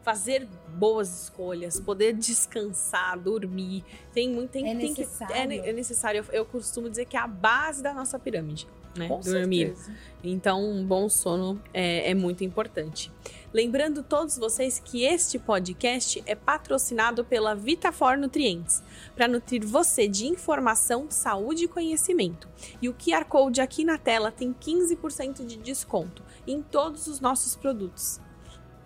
fazer 0.01 0.47
boas 0.69 1.23
escolhas, 1.23 1.79
poder 1.79 2.13
descansar, 2.13 3.19
dormir. 3.19 3.83
Tem 4.13 4.29
muito, 4.29 4.51
tem, 4.51 4.69
É 4.69 4.75
tem 4.75 4.93
que 4.93 5.01
necessário. 5.01 5.35
é, 5.35 5.69
é 5.69 5.73
necessário. 5.73 6.25
Eu, 6.29 6.33
eu 6.33 6.45
costumo 6.45 6.89
dizer 6.89 7.05
que 7.05 7.17
é 7.17 7.19
a 7.19 7.27
base 7.27 7.83
da 7.83 7.93
nossa 7.93 8.17
pirâmide, 8.17 8.67
né? 8.97 9.07
Com 9.07 9.19
dormir. 9.19 9.67
certeza. 9.67 9.91
Então, 10.23 10.63
um 10.63 10.85
bom 10.85 11.07
sono 11.07 11.61
é, 11.73 12.09
é 12.09 12.15
muito 12.15 12.43
importante. 12.43 13.11
Lembrando 13.53 14.03
todos 14.03 14.37
vocês 14.37 14.81
que 14.83 15.03
este 15.03 15.39
podcast 15.39 16.21
é 16.25 16.35
patrocinado 16.35 17.23
pela 17.23 17.55
Vitafor 17.55 18.17
Nutrientes, 18.17 18.83
para 19.15 19.27
nutrir 19.27 19.65
você 19.65 20.07
de 20.07 20.27
informação, 20.27 21.05
saúde 21.09 21.65
e 21.65 21.67
conhecimento. 21.67 22.49
E 22.81 22.89
o 22.89 22.93
QR 22.93 23.23
Code 23.25 23.61
aqui 23.61 23.85
na 23.85 23.97
tela 23.97 24.31
tem 24.31 24.53
15% 24.53 25.45
de 25.45 25.57
desconto 25.57 26.21
em 26.45 26.61
todos 26.61 27.07
os 27.07 27.19
nossos 27.21 27.55
produtos. 27.55 28.19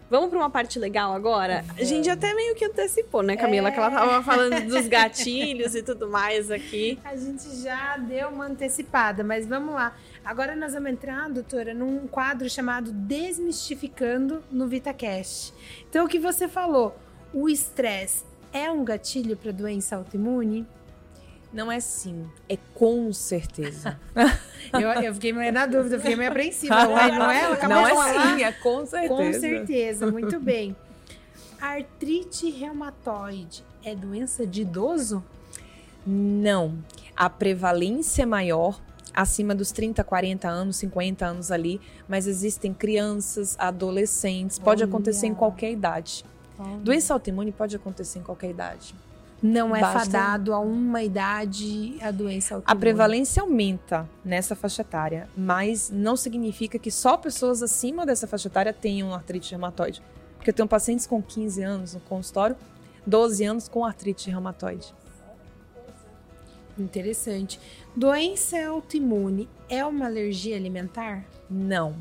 Vamos 0.09 0.29
para 0.29 0.39
uma 0.39 0.49
parte 0.49 0.79
legal 0.79 1.13
agora? 1.13 1.63
A 1.77 1.83
gente 1.83 2.09
até 2.09 2.33
meio 2.33 2.55
que 2.55 2.65
antecipou, 2.65 3.21
né, 3.21 3.37
Camila? 3.37 3.69
É. 3.69 3.71
Que 3.71 3.77
ela 3.77 3.91
tava 3.91 4.23
falando 4.23 4.59
dos 4.67 4.87
gatilhos 4.87 5.75
e 5.75 5.83
tudo 5.83 6.09
mais 6.09 6.49
aqui. 6.49 6.97
A 7.03 7.15
gente 7.15 7.61
já 7.61 7.95
deu 7.97 8.29
uma 8.29 8.47
antecipada, 8.47 9.23
mas 9.23 9.45
vamos 9.45 9.75
lá. 9.75 9.95
Agora 10.25 10.55
nós 10.55 10.73
vamos 10.73 10.91
entrar, 10.91 11.29
doutora, 11.29 11.73
num 11.73 12.07
quadro 12.07 12.49
chamado 12.49 12.91
Desmistificando 12.91 14.43
no 14.51 14.67
VitaCast. 14.67 15.53
Então, 15.87 16.05
o 16.05 16.07
que 16.07 16.17
você 16.17 16.47
falou, 16.47 16.97
o 17.31 17.47
estresse 17.47 18.23
é 18.51 18.71
um 18.71 18.83
gatilho 18.83 19.37
para 19.37 19.51
doença 19.51 19.95
autoimune? 19.95 20.67
Não 21.51 21.71
é 21.71 21.79
sim, 21.79 22.29
é 22.47 22.57
com 22.75 23.11
certeza. 23.11 23.99
Eu, 24.71 24.87
eu 25.01 25.13
fiquei 25.15 25.33
meio 25.33 25.51
na 25.51 25.65
dúvida, 25.65 25.95
eu 25.95 25.99
fiquei 25.99 26.15
meio 26.15 26.29
apreensiva. 26.29 26.75
Ué, 26.87 27.11
não 27.11 27.31
é? 27.31 27.41
Ela 27.41 27.55
acabou 27.55 27.77
Não 27.77 27.85
de 27.85 27.91
é 27.91 27.95
falar. 27.95 28.37
sim, 28.37 28.43
é 28.43 28.51
com 28.51 28.85
certeza. 28.85 29.15
Com 29.15 29.33
certeza, 29.33 30.11
muito 30.11 30.37
bem. 30.41 30.75
Artrite 31.59 32.51
reumatoide 32.51 33.63
é 33.83 33.95
doença 33.95 34.45
de 34.45 34.61
idoso? 34.61 35.23
Não. 36.05 36.77
A 37.15 37.29
prevalência 37.29 38.23
é 38.23 38.25
maior 38.27 38.79
acima 39.13 39.55
dos 39.55 39.71
30, 39.71 40.03
40 40.03 40.47
anos, 40.47 40.75
50 40.77 41.25
anos 41.25 41.51
ali, 41.51 41.81
mas 42.07 42.27
existem 42.27 42.71
crianças, 42.73 43.55
adolescentes, 43.59 44.59
pode 44.59 44.83
Olha. 44.83 44.89
acontecer 44.89 45.25
em 45.27 45.33
qualquer 45.33 45.71
idade. 45.71 46.23
Doença 46.83 47.13
autoimune 47.13 47.51
pode 47.51 47.75
acontecer 47.75 48.19
em 48.19 48.23
qualquer 48.23 48.51
idade. 48.51 48.93
Não 49.41 49.73
é 49.75 49.79
Basta- 49.79 49.99
fadado 49.99 50.53
a 50.53 50.59
uma 50.59 51.01
idade 51.01 51.97
a 52.01 52.11
doença 52.11 52.55
autoimune. 52.55 52.77
A 52.77 52.79
prevalência 52.79 53.41
aumenta 53.41 54.07
nessa 54.23 54.55
faixa 54.55 54.81
etária, 54.81 55.29
mas 55.37 55.89
não 55.89 56.17
significa 56.17 56.77
que 56.77 56.91
só 56.91 57.15
pessoas 57.15 57.63
acima 57.63 58.05
dessa 58.05 58.27
faixa 58.27 58.47
etária 58.49 58.73
tenham 58.73 59.13
artrite 59.13 59.51
reumatoide. 59.51 60.01
Porque 60.35 60.49
eu 60.49 60.53
tenho 60.53 60.67
pacientes 60.67 61.07
com 61.07 61.21
15 61.21 61.63
anos 61.63 61.93
no 61.93 61.99
consultório, 62.01 62.55
12 63.05 63.43
anos 63.45 63.67
com 63.69 63.85
artrite 63.85 64.29
reumatoide. 64.29 64.93
Interessante. 66.77 67.59
Doença 67.95 68.57
autoimune 68.67 69.49
é 69.67 69.83
uma 69.85 70.05
alergia 70.05 70.55
alimentar? 70.55 71.25
Não. 71.49 71.95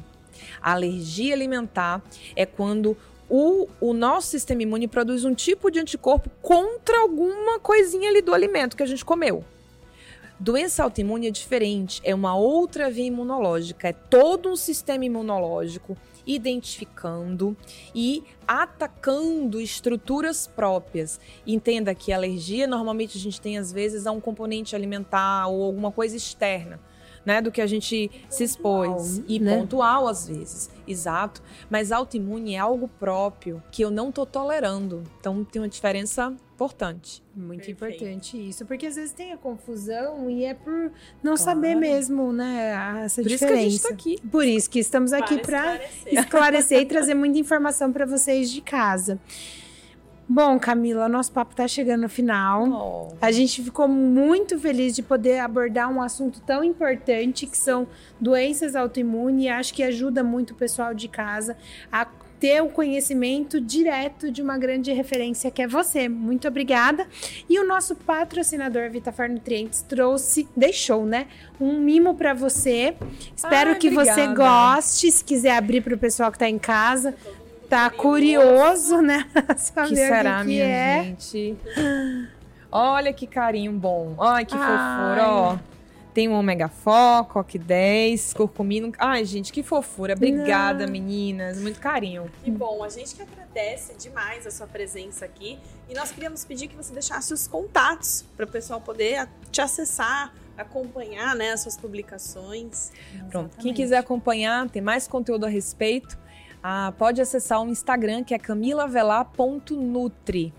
A 0.62 0.72
alergia 0.72 1.34
alimentar 1.34 2.00
é 2.36 2.46
quando 2.46 2.96
o, 3.28 3.68
o 3.80 3.92
nosso 3.92 4.28
sistema 4.28 4.62
imune 4.62 4.88
produz 4.88 5.24
um 5.24 5.34
tipo 5.34 5.70
de 5.70 5.78
anticorpo 5.78 6.30
contra 6.40 7.00
alguma 7.00 7.58
coisinha 7.58 8.08
ali 8.08 8.22
do 8.22 8.32
alimento 8.32 8.76
que 8.76 8.82
a 8.82 8.86
gente 8.86 9.04
comeu. 9.04 9.44
Doença 10.40 10.84
autoimune 10.84 11.26
é 11.26 11.30
diferente, 11.32 12.00
é 12.04 12.14
uma 12.14 12.36
outra 12.36 12.88
via 12.88 13.06
imunológica, 13.06 13.88
é 13.88 13.92
todo 13.92 14.48
um 14.48 14.54
sistema 14.54 15.04
imunológico 15.04 15.96
identificando 16.24 17.56
e 17.94 18.22
atacando 18.46 19.60
estruturas 19.60 20.46
próprias. 20.46 21.18
Entenda 21.44 21.94
que 21.94 22.12
a 22.12 22.16
alergia 22.16 22.66
normalmente 22.66 23.18
a 23.18 23.20
gente 23.20 23.40
tem 23.40 23.58
às 23.58 23.72
vezes 23.72 24.06
a 24.06 24.12
um 24.12 24.20
componente 24.20 24.76
alimentar 24.76 25.48
ou 25.48 25.64
alguma 25.64 25.90
coisa 25.90 26.16
externa. 26.16 26.78
Né, 27.26 27.42
do 27.42 27.52
que 27.52 27.60
a 27.60 27.66
gente 27.66 28.10
se 28.30 28.42
expôs. 28.42 29.20
E 29.28 29.38
né? 29.38 29.58
pontual, 29.58 30.08
às 30.08 30.28
vezes. 30.28 30.70
Exato. 30.88 31.42
Mas 31.70 31.92
autoimune 31.92 32.54
é 32.54 32.58
algo 32.58 32.88
próprio 32.88 33.62
que 33.70 33.82
eu 33.82 33.90
não 33.90 34.10
tô 34.10 34.24
tolerando. 34.24 35.04
Então 35.20 35.44
tem 35.44 35.60
uma 35.60 35.68
diferença 35.68 36.34
importante. 36.54 37.22
Muito 37.36 37.66
Perfeito. 37.66 38.02
importante 38.04 38.48
isso, 38.48 38.66
porque 38.66 38.86
às 38.86 38.96
vezes 38.96 39.12
tem 39.12 39.32
a 39.32 39.36
confusão 39.36 40.28
e 40.28 40.44
é 40.44 40.54
por 40.54 40.90
não 41.22 41.36
saber 41.36 41.76
mesmo, 41.76 42.32
né, 42.32 43.04
essa 43.04 43.22
Por 43.22 43.30
isso 43.30 43.38
que 43.38 43.44
a 43.44 43.48
diferença. 43.48 43.70
gente 43.70 43.82
tá 43.82 43.88
aqui. 43.90 44.28
Por 44.28 44.44
isso 44.44 44.68
que 44.68 44.80
estamos 44.80 45.12
aqui 45.12 45.38
para 45.38 45.76
esclarecer. 45.76 46.18
esclarecer 46.18 46.80
e 46.82 46.86
trazer 46.86 47.14
muita 47.14 47.38
informação 47.38 47.92
para 47.92 48.04
vocês 48.04 48.50
de 48.50 48.60
casa. 48.60 49.20
Bom, 50.28 50.58
Camila, 50.58 51.08
nosso 51.08 51.32
papo 51.32 51.54
tá 51.54 51.66
chegando 51.66 52.02
no 52.02 52.08
final. 52.08 53.16
A 53.18 53.32
gente 53.32 53.62
ficou 53.62 53.88
muito 53.88 54.58
feliz 54.58 54.94
de 54.94 55.02
poder 55.02 55.38
abordar 55.38 55.90
um 55.90 56.02
assunto 56.02 56.40
tão 56.42 56.62
importante 56.62 57.46
que 57.46 57.56
são 57.56 57.86
doenças 58.20 58.76
autoimunes 58.76 59.46
e 59.46 59.48
acho 59.48 59.72
que 59.72 59.82
ajuda 59.82 60.22
muito 60.22 60.50
o 60.50 60.54
pessoal 60.54 60.92
de 60.92 61.08
casa 61.08 61.56
a 61.90 62.06
ter 62.38 62.62
o 62.62 62.68
conhecimento 62.68 63.60
direto 63.60 64.30
de 64.30 64.42
uma 64.42 64.56
grande 64.58 64.92
referência 64.92 65.50
que 65.50 65.62
é 65.62 65.66
você. 65.66 66.08
Muito 66.08 66.46
obrigada. 66.46 67.06
E 67.48 67.58
o 67.58 67.66
nosso 67.66 67.96
patrocinador 67.96 68.90
Vitafar 68.90 69.30
Nutrientes 69.30 69.82
trouxe, 69.82 70.46
deixou, 70.56 71.04
né, 71.04 71.26
um 71.60 71.80
mimo 71.80 72.14
para 72.14 72.34
você. 72.34 72.94
Espero 73.34 73.70
Ai, 73.70 73.76
que 73.76 73.90
você 73.90 74.22
obrigada. 74.22 74.74
goste, 74.76 75.10
se 75.10 75.24
quiser 75.24 75.56
abrir 75.56 75.80
para 75.80 75.94
o 75.94 75.98
pessoal 75.98 76.30
que 76.30 76.38
tá 76.38 76.48
em 76.48 76.58
casa. 76.58 77.14
Tá 77.68 77.90
curioso, 77.90 79.02
né? 79.02 79.28
Saber 79.56 79.88
que 79.88 79.94
o 79.94 79.96
será, 79.96 80.40
que 80.40 80.46
minha 80.46 80.64
é. 80.64 81.04
gente? 81.04 81.56
Olha 82.72 83.12
que 83.12 83.26
carinho 83.26 83.72
bom. 83.72 84.14
Ai, 84.18 84.44
que 84.44 84.54
Ai. 84.54 84.60
fofura, 84.60 85.28
ó. 85.30 85.58
Tem 86.14 86.28
um 86.28 86.32
ômega 86.32 86.68
foco, 86.68 87.34
coque 87.34 87.58
10, 87.58 88.32
curcumino. 88.32 88.92
Ai, 88.98 89.24
gente, 89.24 89.52
que 89.52 89.62
fofura. 89.62 90.14
Obrigada, 90.14 90.84
Não. 90.84 90.92
meninas. 90.92 91.60
Muito 91.60 91.78
carinho. 91.78 92.28
Que 92.42 92.50
bom, 92.50 92.82
a 92.82 92.88
gente 92.88 93.14
que 93.14 93.22
agradece 93.22 93.94
demais 93.94 94.46
a 94.46 94.50
sua 94.50 94.66
presença 94.66 95.24
aqui 95.24 95.58
e 95.88 95.94
nós 95.94 96.10
queríamos 96.10 96.44
pedir 96.44 96.66
que 96.68 96.74
você 96.74 96.92
deixasse 96.92 97.32
os 97.32 97.46
contatos 97.46 98.24
para 98.36 98.44
o 98.44 98.48
pessoal 98.48 98.80
poder 98.80 99.28
te 99.52 99.60
acessar, 99.60 100.32
acompanhar 100.56 101.36
né, 101.36 101.52
as 101.52 101.60
suas 101.60 101.76
publicações. 101.76 102.90
Pronto. 103.30 103.56
Quem 103.58 103.72
quiser 103.72 103.98
acompanhar, 103.98 104.68
tem 104.68 104.82
mais 104.82 105.06
conteúdo 105.06 105.46
a 105.46 105.48
respeito, 105.48 106.18
ah, 106.70 106.92
pode 106.92 107.18
acessar 107.18 107.62
o 107.62 107.70
Instagram, 107.70 108.22
que 108.22 108.34
é 108.34 108.38
camilavelar.nutri. 108.38 110.52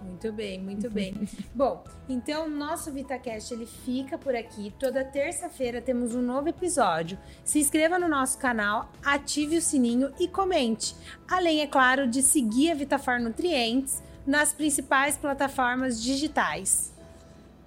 Muito 0.00 0.32
bem, 0.32 0.60
muito 0.60 0.88
bem. 0.88 1.28
Bom, 1.52 1.82
então 2.08 2.48
nosso 2.48 2.92
VitaCast 2.92 3.54
ele 3.54 3.66
fica 3.66 4.16
por 4.16 4.36
aqui. 4.36 4.72
Toda 4.78 5.04
terça-feira 5.04 5.82
temos 5.82 6.14
um 6.14 6.22
novo 6.22 6.48
episódio. 6.48 7.18
Se 7.42 7.58
inscreva 7.58 7.98
no 7.98 8.06
nosso 8.06 8.38
canal, 8.38 8.88
ative 9.04 9.56
o 9.56 9.60
sininho 9.60 10.14
e 10.20 10.28
comente. 10.28 10.94
Além, 11.26 11.62
é 11.62 11.66
claro, 11.66 12.06
de 12.06 12.22
seguir 12.22 12.70
a 12.70 12.76
Vitafar 12.76 13.20
Nutrientes 13.20 14.00
nas 14.24 14.52
principais 14.52 15.16
plataformas 15.16 16.00
digitais. 16.00 16.94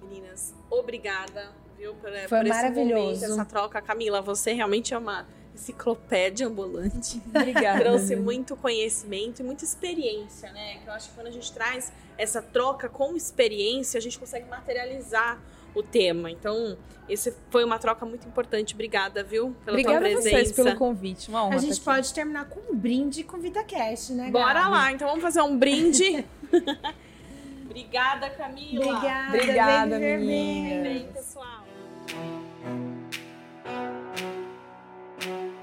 Meninas, 0.00 0.54
obrigada, 0.70 1.50
viu, 1.76 1.92
por, 1.96 2.10
Foi 2.10 2.38
por 2.38 2.46
esse 2.46 2.56
maravilhoso. 2.56 3.04
momento, 3.04 3.24
essa 3.24 3.44
troca. 3.44 3.82
Camila, 3.82 4.22
você 4.22 4.54
realmente 4.54 4.94
é 4.94 4.98
uma 4.98 5.26
enciclopédia 5.58 6.46
ambulante. 6.46 7.20
Obrigada. 7.34 7.80
Trouxe 7.84 8.16
muito 8.16 8.56
conhecimento 8.56 9.40
e 9.40 9.42
muita 9.42 9.64
experiência, 9.64 10.50
né? 10.52 10.78
Que 10.82 10.88
eu 10.88 10.92
acho 10.92 11.08
que 11.10 11.14
quando 11.14 11.26
a 11.26 11.30
gente 11.30 11.52
traz 11.52 11.92
essa 12.16 12.40
troca 12.40 12.88
com 12.88 13.14
experiência, 13.16 13.98
a 13.98 14.00
gente 14.00 14.18
consegue 14.18 14.48
materializar 14.48 15.38
o 15.74 15.82
tema. 15.82 16.30
Então, 16.30 16.76
esse 17.08 17.34
foi 17.50 17.62
uma 17.64 17.78
troca 17.78 18.04
muito 18.06 18.26
importante. 18.26 18.74
Obrigada, 18.74 19.22
viu? 19.22 19.54
Pela 19.64 19.76
Obrigada 19.76 19.98
tua 20.00 20.08
a 20.08 20.12
presença. 20.12 20.36
vocês 20.36 20.52
pelo 20.52 20.76
convite. 20.76 21.28
Uma 21.28 21.44
honra 21.44 21.54
A 21.54 21.56
estar 21.56 21.66
gente 21.66 21.76
aqui. 21.76 21.84
pode 21.84 22.14
terminar 22.14 22.48
com 22.48 22.72
um 22.72 22.76
brinde 22.76 23.22
com 23.22 23.36
o 23.36 23.40
VitaCast, 23.40 24.12
né, 24.12 24.30
Bora 24.30 24.60
Gabi? 24.60 24.70
lá, 24.70 24.92
então 24.92 25.08
vamos 25.08 25.22
fazer 25.22 25.42
um 25.42 25.56
brinde. 25.56 26.24
Obrigada, 27.64 28.30
Camila. 28.30 28.86
Obrigada, 28.86 29.36
Obrigada, 29.36 29.98
bem. 29.98 30.82
Bem, 30.82 31.08
Thank 35.20 35.52
you. 35.52 35.57